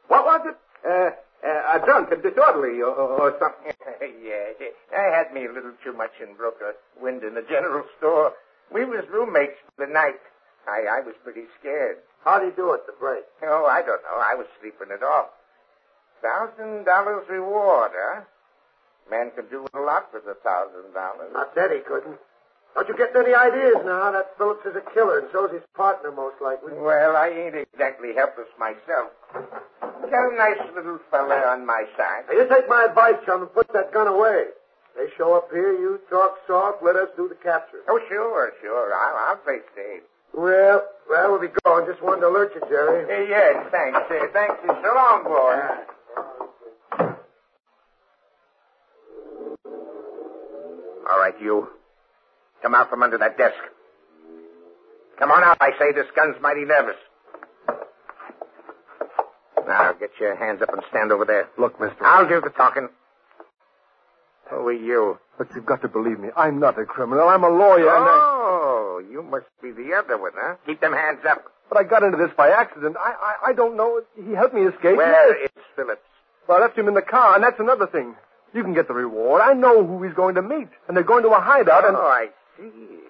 What 0.09 0.27
was 0.27 0.41
it? 0.45 0.57
Uh, 0.85 1.11
uh, 1.47 1.79
a 1.81 1.85
drunk 1.85 2.11
and 2.13 2.23
disorderly 2.23 2.83
or, 2.83 2.93
or 2.93 3.37
something. 3.41 3.73
I 4.97 5.03
had 5.15 5.33
me 5.33 5.47
a 5.47 5.53
little 5.53 5.73
too 5.83 5.93
much 5.93 6.13
and 6.21 6.37
broke 6.37 6.61
a 6.61 6.75
wind 7.03 7.23
in 7.23 7.35
the 7.35 7.43
general 7.43 7.85
store. 7.99 8.33
We 8.73 8.85
was 8.85 9.05
roommates 9.11 9.59
for 9.77 9.87
the 9.87 9.93
night. 9.93 10.21
I, 10.67 10.99
I 10.99 11.01
was 11.01 11.15
pretty 11.23 11.45
scared. 11.61 11.99
How'd 12.25 12.43
he 12.45 12.51
do 12.57 12.73
it, 12.73 12.87
the 12.87 12.95
break? 12.99 13.25
Oh, 13.43 13.67
I 13.67 13.83
don't 13.83 14.03
know. 14.03 14.17
I 14.17 14.35
was 14.35 14.47
sleeping 14.61 14.89
it 14.91 15.03
off. 15.03 15.29
Thousand 16.23 16.85
dollars 16.85 17.29
reward, 17.29 17.93
huh? 17.95 18.23
Man 19.11 19.31
could 19.37 19.51
do 19.51 19.67
a 19.75 19.81
lot 19.81 20.09
with 20.15 20.25
a 20.25 20.35
thousand 20.41 20.95
dollars. 20.95 21.31
Not 21.33 21.55
that 21.55 21.71
he 21.71 21.81
couldn't. 21.81 22.17
Don't 22.75 22.89
you 22.89 22.97
get 22.97 23.15
any 23.15 23.35
ideas 23.35 23.77
now? 23.87 24.11
That 24.11 24.37
Phillips 24.37 24.67
is 24.67 24.75
a 24.75 24.83
killer, 24.93 25.21
and 25.21 25.29
so's 25.31 25.53
his 25.53 25.63
partner, 25.77 26.11
most 26.11 26.43
likely. 26.43 26.75
Well, 26.75 27.15
I 27.17 27.29
ain't 27.31 27.55
exactly 27.55 28.15
helpless 28.15 28.51
myself. 28.59 29.15
Got 29.31 30.33
a 30.33 30.37
nice 30.37 30.59
little 30.75 30.99
fella 31.11 31.39
on 31.55 31.65
my 31.65 31.85
side. 31.97 32.25
Now, 32.29 32.35
you 32.35 32.49
take 32.49 32.69
my 32.69 32.87
advice, 32.91 33.15
chum, 33.25 33.43
and 33.43 33.53
put 33.55 33.73
that 33.73 33.93
gun 33.93 34.09
away. 34.09 34.47
They 34.97 35.07
show 35.17 35.35
up 35.35 35.51
here, 35.53 35.73
you 35.73 36.01
talk 36.11 36.39
soft, 36.47 36.83
let 36.83 36.97
us 36.97 37.09
do 37.17 37.29
the 37.29 37.35
capture. 37.37 37.83
Oh, 37.89 38.01
sure, 38.09 38.53
sure. 38.61 38.93
I'll, 38.95 39.31
I'll 39.31 39.37
play 39.37 39.59
safe. 39.75 40.03
Well, 40.35 40.83
well, 41.09 41.31
we'll 41.31 41.41
be 41.41 41.55
going. 41.65 41.87
Just 41.87 42.03
wanted 42.03 42.23
to 42.23 42.29
alert 42.29 42.53
you, 42.55 42.63
Jerry. 42.69 43.05
Uh, 43.07 43.29
yes, 43.29 43.67
thanks. 43.71 43.99
Uh, 44.11 44.27
thanks. 44.33 44.57
So 44.67 44.95
long, 44.95 45.23
boy. 45.25 45.55
All 51.11 51.19
right, 51.19 51.35
you. 51.41 51.69
Come 52.65 52.75
out 52.75 52.89
from 52.89 53.03
under 53.03 53.19
that 53.19 53.37
desk. 53.37 53.61
Come 55.19 55.31
on 55.31 55.45
out, 55.45 55.59
I 55.61 55.73
say. 55.79 55.93
This 55.93 56.07
gun's 56.17 56.37
mighty 56.41 56.65
nervous. 56.65 56.97
Now, 59.67 59.93
get 59.93 60.11
your 60.19 60.35
hands 60.35 60.63
up 60.63 60.73
and 60.73 60.83
stand 60.89 61.13
over 61.13 61.27
there. 61.27 61.47
Look, 61.59 61.79
mister. 61.79 62.03
I'll 62.03 62.27
do 62.27 62.41
the 62.41 62.49
talking. 62.49 62.89
Who 64.49 64.57
are 64.69 64.73
you? 64.73 65.19
But 65.37 65.49
you've 65.55 65.67
got 65.67 65.83
to 65.83 65.89
believe 65.89 66.19
me. 66.19 66.31
I'm 66.35 66.59
not 66.59 66.79
a 66.79 66.87
criminal. 66.87 67.29
I'm 67.29 67.45
a 67.45 67.51
lawyer, 67.51 67.95
and 67.95 68.05
I... 68.05 68.19
Oh, 68.47 69.03
you 69.11 69.23
must 69.23 69.47
be 69.63 69.71
the 69.71 69.93
other 69.93 70.17
one, 70.17 70.33
huh? 70.35 70.57
Keep 70.65 70.81
them 70.81 70.95
hands 70.95 71.21
up. 71.29 71.45
But 71.69 71.79
I 71.79 71.83
got 71.85 72.03
into 72.03 72.17
this 72.17 72.31
by 72.35 72.49
accident. 72.49 72.97
I, 72.99 73.13
I, 73.13 73.51
I 73.51 73.53
don't 73.53 73.77
know. 73.77 74.01
He 74.17 74.33
helped 74.33 74.55
me 74.55 74.63
escape. 74.63 74.97
Where 74.97 75.39
Yes. 75.39 75.51
is 75.55 75.63
Phillips? 75.77 76.01
Well, 76.49 76.59
I 76.59 76.63
left 76.63 76.79
him 76.79 76.89
in 76.89 76.95
the 76.95 77.03
car, 77.03 77.35
and 77.35 77.45
that's 77.45 77.61
another 77.61 77.87
thing. 77.87 78.15
You 78.55 78.63
can 78.63 78.73
get 78.73 78.89
the 78.89 78.95
reward. 78.95 79.43
I 79.45 79.53
know 79.53 79.85
who 79.87 80.03
he's 80.03 80.15
going 80.15 80.37
to 80.37 80.43
meet, 80.43 80.69
and 80.89 80.97
they're 80.97 81.05
going 81.05 81.25
to 81.25 81.31
a 81.31 81.41
hideout, 81.41 81.87
and... 81.87 81.97
Oh, 81.97 82.01
I 82.01 82.29
see. 82.57 83.01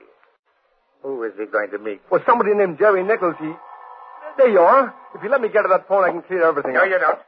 Who 1.03 1.23
is 1.25 1.33
he 1.39 1.47
going 1.47 1.71
to 1.71 1.79
meet? 1.79 2.01
Well, 2.11 2.23
somebody 2.27 2.55
named 2.55 2.79
Jerry 2.79 3.03
Nichols, 3.03 3.37
he... 3.39 3.53
There 4.39 4.49
you 4.49 4.61
are. 4.61 4.93
If 5.15 5.23
you 5.23 5.29
let 5.29 5.41
me 5.41 5.49
get 5.49 5.63
to 5.63 5.69
that 5.69 5.87
phone, 5.87 6.03
I 6.05 6.11
can 6.11 6.23
clear 6.23 6.43
everything 6.45 6.73
No, 6.75 6.81
up. 6.81 6.89
you 6.89 6.99
don't. 6.99 7.19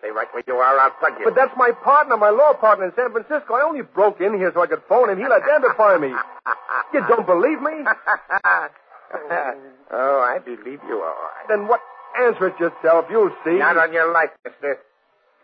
Stay 0.00 0.10
right 0.10 0.26
where 0.32 0.42
you 0.46 0.54
are. 0.56 0.78
I'll 0.80 0.90
plug 0.98 1.12
you. 1.20 1.24
But 1.24 1.36
that's 1.36 1.52
my 1.56 1.70
partner, 1.84 2.16
my 2.16 2.30
law 2.30 2.54
partner 2.54 2.86
in 2.86 2.92
San 2.96 3.12
Francisco. 3.12 3.54
I 3.54 3.62
only 3.62 3.82
broke 3.82 4.20
in 4.20 4.34
here 4.34 4.50
so 4.52 4.60
I 4.62 4.66
could 4.66 4.82
phone 4.88 5.10
him. 5.10 5.18
He'll 5.18 5.32
identify 5.32 5.98
me. 5.98 6.08
You 6.92 7.00
don't 7.06 7.26
believe 7.26 7.62
me? 7.62 7.84
oh, 9.92 10.20
I 10.26 10.38
believe 10.44 10.80
you 10.88 11.02
all 11.02 11.14
right. 11.14 11.46
Then 11.48 11.68
what? 11.68 11.80
Answer 12.20 12.48
it 12.48 12.58
yourself. 12.60 13.06
You'll 13.10 13.30
see. 13.44 13.58
Not 13.58 13.76
on 13.78 13.92
your 13.92 14.12
life, 14.12 14.30
mister. 14.44 14.78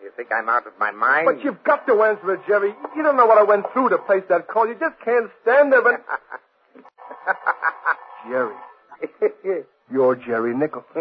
You 0.03 0.11
think 0.17 0.29
I'm 0.33 0.49
out 0.49 0.67
of 0.67 0.73
my 0.79 0.91
mind? 0.91 1.27
But 1.27 1.45
you've 1.45 1.63
got 1.65 1.87
to 1.87 2.03
answer 2.03 2.35
it, 2.35 2.41
Jerry. 2.47 2.75
You 2.97 3.03
don't 3.03 3.17
know 3.17 3.27
what 3.27 3.39
I 3.39 3.43
went 3.43 3.67
through 3.73 3.89
to 3.91 3.99
place 3.99 4.23
that 4.29 4.47
call. 4.49 4.69
You 4.69 4.75
just 4.79 4.95
can't 5.05 5.31
stand 5.43 5.73
there 5.73 5.87
and... 5.89 5.99
Jerry. 8.29 8.55
You're 9.91 10.17
Jerry 10.17 10.55
Nichols. 10.57 10.85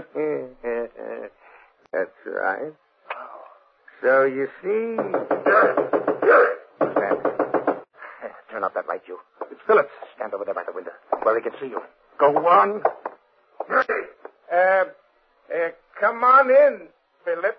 That's 1.94 2.12
right. 2.26 2.74
So 4.02 4.24
you 4.26 4.48
see. 4.62 4.96
Stand. 6.94 7.18
Turn 8.52 8.64
off 8.64 8.74
that 8.74 8.88
light, 8.88 9.02
you. 9.08 9.20
It's 9.52 9.62
Phillips. 9.68 9.92
Stand 10.16 10.34
over 10.34 10.46
there 10.46 10.54
by 10.54 10.64
the 10.64 10.72
window 10.74 10.92
where 11.24 11.36
he 11.36 11.42
can 11.42 11.54
see 11.60 11.68
you. 11.68 11.82
Go 12.18 12.36
on. 12.48 12.82
Uh, 13.70 13.84
uh, 14.54 14.84
come 16.00 16.24
on 16.24 16.50
in, 16.50 16.88
Phillips. 17.26 17.58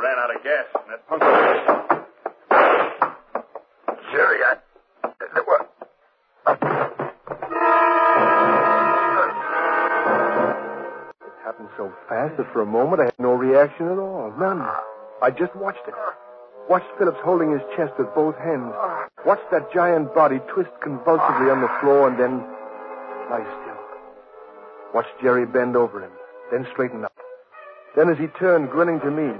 Ran 0.00 0.16
out 0.18 0.34
of 0.34 0.42
gas 0.42 0.64
that 0.88 1.06
punk. 1.08 1.22
Jerry, 4.10 4.38
I. 4.42 4.56
It 11.20 11.32
happened 11.44 11.68
so 11.76 11.92
fast 12.08 12.38
that 12.38 12.50
for 12.54 12.62
a 12.62 12.66
moment 12.66 13.02
I 13.02 13.04
had 13.06 13.18
no 13.18 13.32
reaction 13.34 13.88
at 13.88 13.98
all. 13.98 14.32
None. 14.38 14.62
I 15.20 15.30
just 15.30 15.54
watched 15.54 15.86
it. 15.86 15.94
Watched 16.70 16.88
Phillips 16.96 17.20
holding 17.22 17.52
his 17.52 17.60
chest 17.76 17.92
with 17.98 18.08
both 18.14 18.36
hands. 18.38 18.72
Watched 19.26 19.50
that 19.50 19.70
giant 19.74 20.14
body 20.14 20.38
twist 20.54 20.70
convulsively 20.82 21.50
on 21.50 21.60
the 21.60 21.68
floor 21.82 22.08
and 22.08 22.18
then 22.18 22.40
lie 23.28 23.44
still. 23.44 23.76
Watched 24.94 25.20
Jerry 25.20 25.44
bend 25.44 25.76
over 25.76 26.02
him, 26.02 26.12
then 26.50 26.66
straighten 26.72 27.04
up. 27.04 27.12
Then 27.96 28.08
as 28.08 28.16
he 28.16 28.28
turned, 28.28 28.70
grinning 28.70 29.00
to 29.00 29.10
me, 29.10 29.34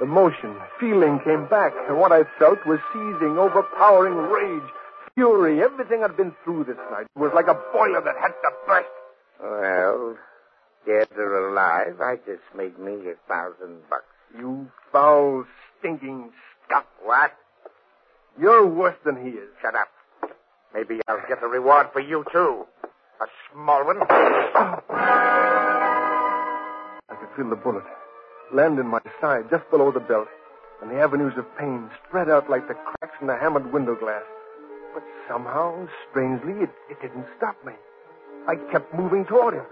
the 0.00 0.06
motion, 0.06 0.56
feeling 0.80 1.20
came 1.24 1.46
back, 1.46 1.72
and 1.88 1.98
what 1.98 2.12
I 2.12 2.24
felt 2.38 2.64
was 2.66 2.80
seizing, 2.92 3.38
overpowering 3.38 4.16
rage, 4.16 4.68
fury, 5.14 5.62
everything 5.62 6.02
I'd 6.02 6.16
been 6.16 6.34
through 6.42 6.64
this 6.64 6.78
night. 6.90 7.06
It 7.14 7.18
was 7.18 7.32
like 7.34 7.46
a 7.46 7.54
boiler 7.72 8.00
that 8.04 8.16
had 8.20 8.32
to 8.32 8.50
burst. 8.66 8.88
Well, 9.40 10.16
dead 10.86 11.08
or 11.16 11.50
alive, 11.50 12.00
I 12.00 12.16
just 12.16 12.42
made 12.56 12.78
me 12.78 13.08
a 13.08 13.14
thousand 13.28 13.88
bucks. 13.88 14.04
You 14.36 14.68
foul, 14.90 15.44
stinking 15.78 16.32
scum. 16.66 16.84
What? 17.02 17.32
You're 18.40 18.66
worse 18.66 18.98
than 19.04 19.16
he 19.24 19.30
is. 19.30 19.48
Shut 19.62 19.76
up. 19.76 19.88
Maybe 20.74 21.00
I'll 21.06 21.22
get 21.28 21.42
a 21.42 21.46
reward 21.46 21.92
for 21.92 22.00
you, 22.00 22.24
too. 22.32 22.66
A 23.20 23.26
small 23.52 23.84
one. 23.86 23.98
I 24.10 24.80
could 27.08 27.28
feel 27.36 27.48
the 27.48 27.56
bullet 27.56 27.84
land 28.54 28.78
in 28.78 28.86
my 28.86 29.00
side 29.20 29.50
just 29.50 29.68
below 29.70 29.90
the 29.90 30.00
belt, 30.00 30.28
and 30.80 30.90
the 30.90 31.00
avenues 31.00 31.34
of 31.36 31.44
pain 31.58 31.90
spread 32.06 32.30
out 32.30 32.48
like 32.48 32.68
the 32.68 32.74
cracks 32.74 33.16
in 33.20 33.26
the 33.26 33.36
hammered 33.36 33.72
window 33.72 33.96
glass. 33.96 34.22
But 34.94 35.02
somehow, 35.28 35.88
strangely, 36.10 36.62
it, 36.62 36.70
it 36.88 37.02
didn't 37.02 37.26
stop 37.36 37.56
me. 37.66 37.72
I 38.46 38.54
kept 38.70 38.94
moving 38.94 39.24
toward 39.24 39.54
him. 39.54 39.66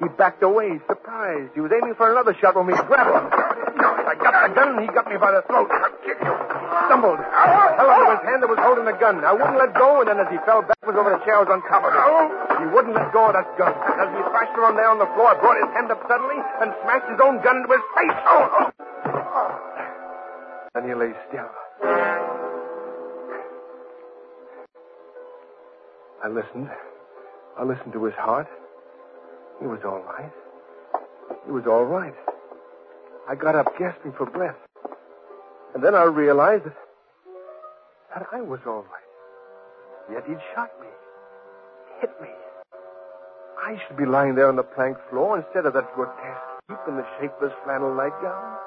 He 0.00 0.08
backed 0.08 0.42
away, 0.42 0.80
surprised. 0.88 1.52
He 1.54 1.60
was 1.60 1.72
aiming 1.72 1.94
for 1.94 2.10
another 2.10 2.34
shot 2.40 2.56
when 2.56 2.66
we 2.66 2.72
grabbed 2.72 3.10
him. 3.10 3.30
I 3.32 4.14
got 4.18 4.48
the 4.48 4.54
gun, 4.54 4.78
and 4.78 4.80
he 4.80 4.86
got 4.86 5.08
me 5.08 5.16
by 5.18 5.32
the 5.32 5.42
throat. 5.42 5.68
I'll 5.70 5.90
kill 6.02 6.16
you. 6.26 6.51
Stumbled. 6.88 7.20
Held 7.20 7.88
onto 7.88 8.10
his 8.16 8.24
hand 8.24 8.40
that 8.42 8.50
was 8.50 8.60
holding 8.60 8.84
the 8.84 8.96
gun. 8.96 9.24
I 9.24 9.32
wouldn't 9.32 9.58
let 9.58 9.72
go, 9.74 10.00
and 10.00 10.08
then 10.08 10.18
as 10.20 10.28
he 10.32 10.38
fell 10.44 10.62
backwards 10.62 10.98
over 10.98 11.10
the 11.12 11.20
chair, 11.24 11.36
I 11.38 11.42
was 11.44 11.52
on 11.52 11.60
top 11.68 11.84
of 11.84 11.92
him. 11.92 12.32
He 12.64 12.66
wouldn't 12.72 12.94
let 12.94 13.12
go 13.12 13.28
of 13.28 13.34
that 13.36 13.48
gun. 13.56 13.72
And 13.72 13.98
as 14.00 14.10
he 14.12 14.20
thrashed 14.28 14.56
around 14.56 14.76
there 14.76 14.88
on 14.88 14.98
the 14.98 15.08
floor, 15.16 15.32
I 15.32 15.36
brought 15.40 15.58
his 15.60 15.70
hand 15.76 15.88
up 15.92 16.00
suddenly 16.08 16.40
and 16.60 16.72
smashed 16.84 17.08
his 17.08 17.20
own 17.20 17.40
gun 17.44 17.64
into 17.64 17.70
his 17.72 17.84
face. 17.96 18.18
Oh, 18.28 18.44
oh. 18.56 18.72
Then 20.74 20.88
he 20.88 20.94
lay 20.94 21.12
still. 21.28 21.50
I 26.24 26.28
listened. 26.28 26.70
I 27.58 27.64
listened 27.64 27.92
to 27.92 28.04
his 28.04 28.14
heart. 28.14 28.48
He 29.60 29.66
was 29.66 29.80
all 29.84 30.00
right. 30.00 30.32
He 31.44 31.52
was 31.52 31.66
all 31.66 31.84
right. 31.84 32.14
I 33.28 33.34
got 33.34 33.54
up 33.54 33.66
gasping 33.78 34.12
for 34.16 34.26
breath. 34.26 34.56
And 35.74 35.82
then 35.82 35.94
I 35.94 36.04
realized 36.04 36.64
that, 36.64 36.76
that 38.14 38.26
I 38.32 38.40
was 38.40 38.60
all 38.66 38.84
right. 38.84 40.12
Yet 40.12 40.24
he'd 40.26 40.42
shot 40.54 40.70
me. 40.80 40.88
Hit 42.00 42.10
me. 42.20 42.28
I 43.64 43.78
should 43.86 43.96
be 43.96 44.04
lying 44.04 44.34
there 44.34 44.48
on 44.48 44.56
the 44.56 44.62
plank 44.62 44.96
floor 45.08 45.38
instead 45.38 45.66
of 45.66 45.72
that 45.74 45.94
grotesque 45.94 46.52
heap 46.68 46.78
in 46.88 46.96
the 46.96 47.06
shapeless 47.20 47.52
flannel 47.64 47.94
nightgown. 47.94 48.58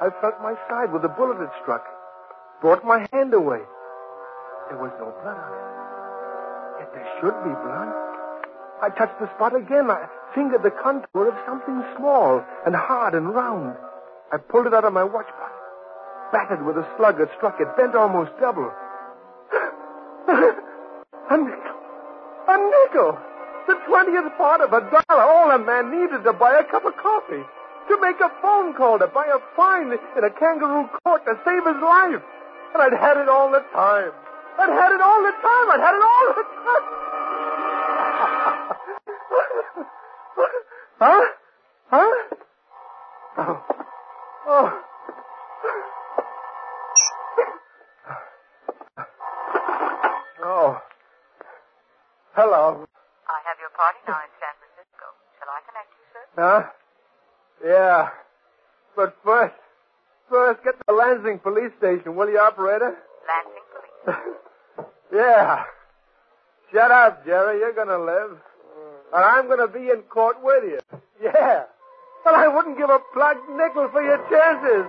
I 0.00 0.10
felt 0.20 0.40
my 0.42 0.54
side 0.68 0.92
where 0.92 1.00
the 1.00 1.08
bullet 1.08 1.38
had 1.38 1.50
struck. 1.62 1.86
Brought 2.60 2.84
my 2.84 3.06
hand 3.12 3.32
away. 3.32 3.60
There 4.68 4.78
was 4.78 4.92
no 4.98 5.12
blood 5.22 5.38
on 5.38 5.52
it. 5.52 5.70
Yet 6.80 6.92
there 6.94 7.08
should 7.20 7.36
be 7.44 7.54
blood. 7.64 7.92
I 8.82 8.88
touched 8.96 9.20
the 9.20 9.28
spot 9.36 9.54
again. 9.54 9.90
I 9.90 10.08
fingered 10.34 10.62
the 10.62 10.70
contour 10.70 11.28
of 11.28 11.34
something 11.46 11.84
small 11.96 12.44
and 12.66 12.74
hard 12.74 13.14
and 13.14 13.34
round. 13.34 13.76
I 14.32 14.38
pulled 14.38 14.66
it 14.66 14.74
out 14.74 14.84
of 14.84 14.92
my 14.92 15.04
watch 15.04 15.28
pocket. 15.28 15.49
Battered 16.32 16.64
with 16.64 16.76
a 16.78 16.86
slug 16.96 17.18
that 17.18 17.28
struck 17.36 17.60
it, 17.60 17.66
bent 17.76 17.94
almost 17.94 18.30
double. 18.40 18.70
a 20.28 21.36
nickel. 21.36 21.76
A 22.46 22.56
nickel! 22.56 23.18
The 23.66 23.74
twentieth 23.86 24.32
part 24.38 24.60
of 24.60 24.72
a 24.72 24.80
dollar, 24.80 25.22
all 25.22 25.50
a 25.50 25.58
man 25.58 25.90
needed 25.90 26.22
to 26.24 26.32
buy 26.32 26.58
a 26.58 26.64
cup 26.70 26.84
of 26.84 26.96
coffee. 26.96 27.42
To 27.88 28.00
make 28.00 28.20
a 28.20 28.30
phone 28.40 28.74
call, 28.74 28.98
to 29.00 29.08
buy 29.08 29.26
a 29.26 29.38
fine 29.56 29.90
in 29.90 30.24
a 30.24 30.30
kangaroo 30.30 30.88
court 31.02 31.24
to 31.24 31.34
save 31.44 31.66
his 31.66 31.82
life. 31.82 32.22
And 32.74 32.82
I'd 32.82 32.92
had 32.92 33.16
it 33.16 33.28
all 33.28 33.50
the 33.50 33.64
time. 33.74 34.12
I'd 34.58 34.70
had 34.70 34.92
it 34.92 35.00
all 35.00 35.22
the 35.22 35.32
time. 35.42 35.70
I'd 35.70 35.80
had 35.82 35.94
it 35.96 36.02
all 36.06 36.34
the 36.36 36.44
time. 36.62 36.84
huh? 41.00 41.24
Huh? 41.90 42.12
Oh. 43.38 43.64
Oh. 44.46 44.82
Oh. 50.50 50.82
Hello. 52.34 52.82
I 52.82 53.38
have 53.46 53.58
your 53.62 53.70
party 53.78 54.02
now 54.02 54.18
in 54.18 54.32
San 54.42 54.54
Francisco. 54.58 55.06
Shall 55.38 55.46
I 55.46 55.60
connect 55.62 55.90
you, 55.94 56.04
sir? 56.10 56.24
Huh? 56.42 56.62
Yeah. 57.62 58.08
But 58.96 59.14
first, 59.22 59.54
first 60.28 60.64
get 60.64 60.74
the 60.88 60.92
Lansing 60.92 61.38
police 61.38 61.70
station, 61.78 62.16
will 62.16 62.28
you, 62.28 62.40
operator? 62.40 62.98
Lansing 63.30 63.66
Police. 63.70 64.26
Yeah. 65.14 65.64
Shut 66.72 66.90
up, 66.90 67.24
Jerry. 67.24 67.58
You're 67.60 67.72
gonna 67.72 67.98
live. 67.98 68.38
And 69.14 69.24
I'm 69.24 69.48
gonna 69.48 69.68
be 69.68 69.90
in 69.90 70.02
court 70.10 70.42
with 70.42 70.64
you. 70.64 70.80
Yeah. 71.22 71.64
But 72.24 72.34
I 72.34 72.48
wouldn't 72.48 72.76
give 72.76 72.90
a 72.90 72.98
plugged 73.12 73.48
nickel 73.50 73.88
for 73.92 74.02
your 74.02 74.18
chances. 74.30 74.86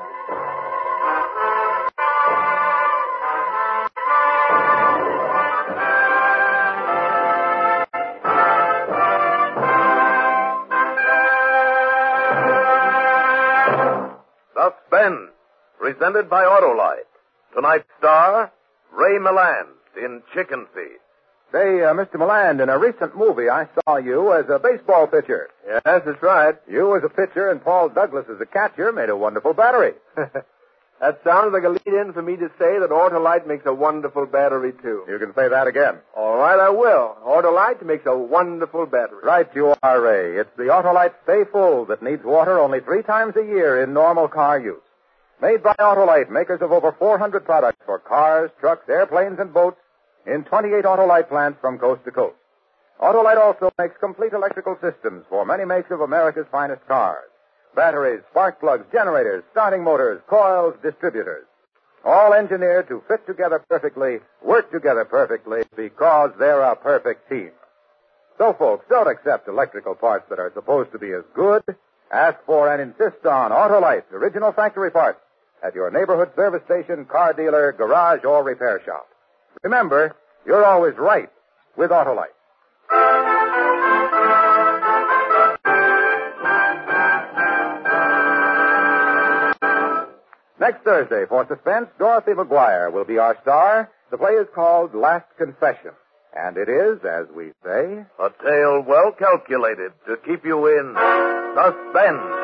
Presented 16.11 16.29
by 16.29 16.43
Autolite. 16.43 17.07
Tonight's 17.55 17.87
star, 17.97 18.51
Ray 18.91 19.17
Milland 19.19 19.67
in 19.97 20.21
Chicken 20.33 20.67
Feed. 20.73 20.99
Say, 21.51 21.83
uh, 21.83 21.93
Mr. 21.93 22.15
Milland, 22.15 22.61
in 22.61 22.69
a 22.69 22.77
recent 22.77 23.17
movie, 23.17 23.49
I 23.49 23.67
saw 23.75 23.97
you 23.97 24.33
as 24.33 24.45
a 24.49 24.59
baseball 24.59 25.07
pitcher. 25.07 25.49
Yes, 25.67 25.81
that's 26.05 26.21
right. 26.21 26.55
You 26.69 26.95
as 26.95 27.03
a 27.03 27.09
pitcher 27.09 27.49
and 27.49 27.63
Paul 27.63 27.89
Douglas 27.89 28.25
as 28.33 28.39
a 28.39 28.45
catcher 28.45 28.91
made 28.93 29.09
a 29.09 29.17
wonderful 29.17 29.53
battery. 29.53 29.93
that 30.15 31.19
sounds 31.25 31.51
like 31.51 31.63
a 31.63 31.69
lead-in 31.69 32.13
for 32.13 32.21
me 32.21 32.37
to 32.37 32.47
say 32.57 32.79
that 32.79 32.89
Autolite 32.89 33.47
makes 33.47 33.65
a 33.65 33.73
wonderful 33.73 34.25
battery, 34.25 34.71
too. 34.81 35.03
You 35.09 35.19
can 35.19 35.33
say 35.35 35.49
that 35.49 35.67
again. 35.67 35.95
All 36.15 36.37
right, 36.37 36.59
I 36.59 36.69
will. 36.69 37.17
Autolite 37.25 37.85
makes 37.85 38.05
a 38.05 38.17
wonderful 38.17 38.85
battery. 38.85 39.23
Right 39.23 39.47
you 39.53 39.75
are, 39.83 40.01
Ray. 40.01 40.39
It's 40.39 40.55
the 40.55 40.71
Autolite 40.71 41.13
Stay 41.23 41.43
Full 41.51 41.85
that 41.85 42.01
needs 42.01 42.23
water 42.23 42.59
only 42.59 42.79
three 42.79 43.03
times 43.03 43.35
a 43.35 43.43
year 43.43 43.83
in 43.83 43.93
normal 43.93 44.29
car 44.29 44.59
use. 44.59 44.81
Made 45.41 45.63
by 45.63 45.73
Autolite, 45.79 46.29
makers 46.29 46.61
of 46.61 46.71
over 46.71 46.91
400 46.91 47.43
products 47.43 47.81
for 47.83 47.97
cars, 47.97 48.51
trucks, 48.59 48.87
airplanes, 48.87 49.39
and 49.39 49.51
boats 49.51 49.77
in 50.27 50.43
28 50.43 50.85
Autolite 50.85 51.29
plants 51.29 51.57
from 51.59 51.79
coast 51.79 52.05
to 52.05 52.11
coast. 52.11 52.35
Autolite 53.01 53.41
also 53.41 53.71
makes 53.79 53.97
complete 53.99 54.33
electrical 54.33 54.77
systems 54.79 55.25
for 55.29 55.43
many 55.43 55.65
makes 55.65 55.89
of 55.89 56.01
America's 56.01 56.45
finest 56.51 56.87
cars. 56.87 57.25
Batteries, 57.75 58.21
spark 58.29 58.59
plugs, 58.59 58.85
generators, 58.91 59.43
starting 59.51 59.83
motors, 59.83 60.21
coils, 60.29 60.75
distributors. 60.83 61.47
All 62.05 62.33
engineered 62.33 62.87
to 62.89 63.01
fit 63.07 63.25
together 63.25 63.63
perfectly, 63.67 64.19
work 64.43 64.71
together 64.71 65.05
perfectly, 65.05 65.63
because 65.75 66.29
they're 66.37 66.61
a 66.61 66.75
perfect 66.75 67.27
team. 67.29 67.49
So 68.37 68.53
folks, 68.53 68.85
don't 68.89 69.09
accept 69.09 69.47
electrical 69.47 69.95
parts 69.95 70.29
that 70.29 70.37
are 70.37 70.51
supposed 70.53 70.91
to 70.91 70.99
be 70.99 71.11
as 71.13 71.23
good. 71.33 71.63
Ask 72.11 72.37
for 72.45 72.71
and 72.71 72.79
insist 72.79 73.25
on 73.25 73.49
Autolite 73.49 74.03
original 74.11 74.51
factory 74.51 74.91
parts 74.91 75.19
at 75.63 75.75
your 75.75 75.91
neighborhood 75.91 76.31
service 76.35 76.61
station, 76.65 77.05
car 77.05 77.33
dealer, 77.33 77.71
garage, 77.71 78.23
or 78.23 78.43
repair 78.43 78.81
shop. 78.85 79.07
Remember, 79.63 80.15
you're 80.45 80.65
always 80.65 80.95
right 80.97 81.29
with 81.77 81.91
Autolite. 81.91 82.35
Next 90.59 90.83
Thursday, 90.83 91.25
for 91.27 91.47
suspense, 91.47 91.87
Dorothy 91.97 92.31
McGuire 92.31 92.91
will 92.93 93.05
be 93.05 93.17
our 93.17 93.37
star. 93.41 93.89
The 94.11 94.17
play 94.17 94.33
is 94.33 94.47
called 94.53 94.93
Last 94.93 95.25
Confession. 95.37 95.91
And 96.37 96.55
it 96.55 96.69
is, 96.69 97.03
as 97.03 97.27
we 97.35 97.51
say, 97.63 98.05
A 98.19 98.29
tale 98.41 98.81
well 98.87 99.11
calculated 99.17 99.91
to 100.07 100.15
keep 100.25 100.45
you 100.45 100.67
in 100.67 100.95
suspense. 101.55 102.40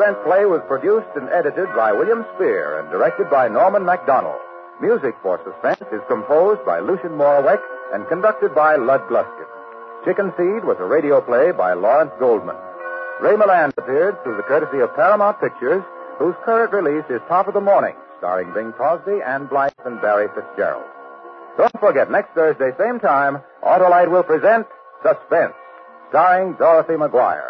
Suspense 0.00 0.24
play 0.24 0.46
was 0.46 0.64
produced 0.66 1.12
and 1.14 1.28
edited 1.28 1.68
by 1.76 1.92
William 1.92 2.24
Spier 2.32 2.80
and 2.80 2.88
directed 2.88 3.28
by 3.28 3.48
Norman 3.48 3.82
Macdonnell. 3.84 4.40
Music 4.80 5.12
for 5.20 5.36
Suspense 5.44 5.84
is 5.92 6.00
composed 6.08 6.64
by 6.64 6.80
Lucien 6.80 7.12
Moraweck 7.12 7.60
and 7.92 8.08
conducted 8.08 8.54
by 8.54 8.76
Lud 8.76 9.02
Gluskin. 9.12 9.44
Chicken 10.06 10.32
Feed 10.40 10.64
was 10.64 10.78
a 10.80 10.88
radio 10.88 11.20
play 11.20 11.52
by 11.52 11.74
Lawrence 11.74 12.12
Goldman. 12.18 12.56
Ray 13.20 13.36
Milland 13.36 13.76
appeared 13.76 14.16
through 14.24 14.38
the 14.38 14.48
courtesy 14.48 14.80
of 14.80 14.96
Paramount 14.96 15.38
Pictures, 15.38 15.84
whose 16.18 16.34
current 16.46 16.72
release 16.72 17.04
is 17.10 17.20
Top 17.28 17.46
of 17.46 17.52
the 17.52 17.60
Morning, 17.60 17.94
starring 18.16 18.54
Bing 18.54 18.72
Crosby 18.72 19.20
and 19.20 19.50
Blyth 19.50 19.76
and 19.84 20.00
Barry 20.00 20.28
Fitzgerald. 20.34 20.88
Don't 21.58 21.78
forget, 21.78 22.10
next 22.10 22.32
Thursday, 22.32 22.70
same 22.78 23.00
time, 23.00 23.42
Autolite 23.62 24.10
will 24.10 24.24
present 24.24 24.66
Suspense, 25.04 25.52
starring 26.08 26.54
Dorothy 26.54 26.94
McGuire. 26.94 27.49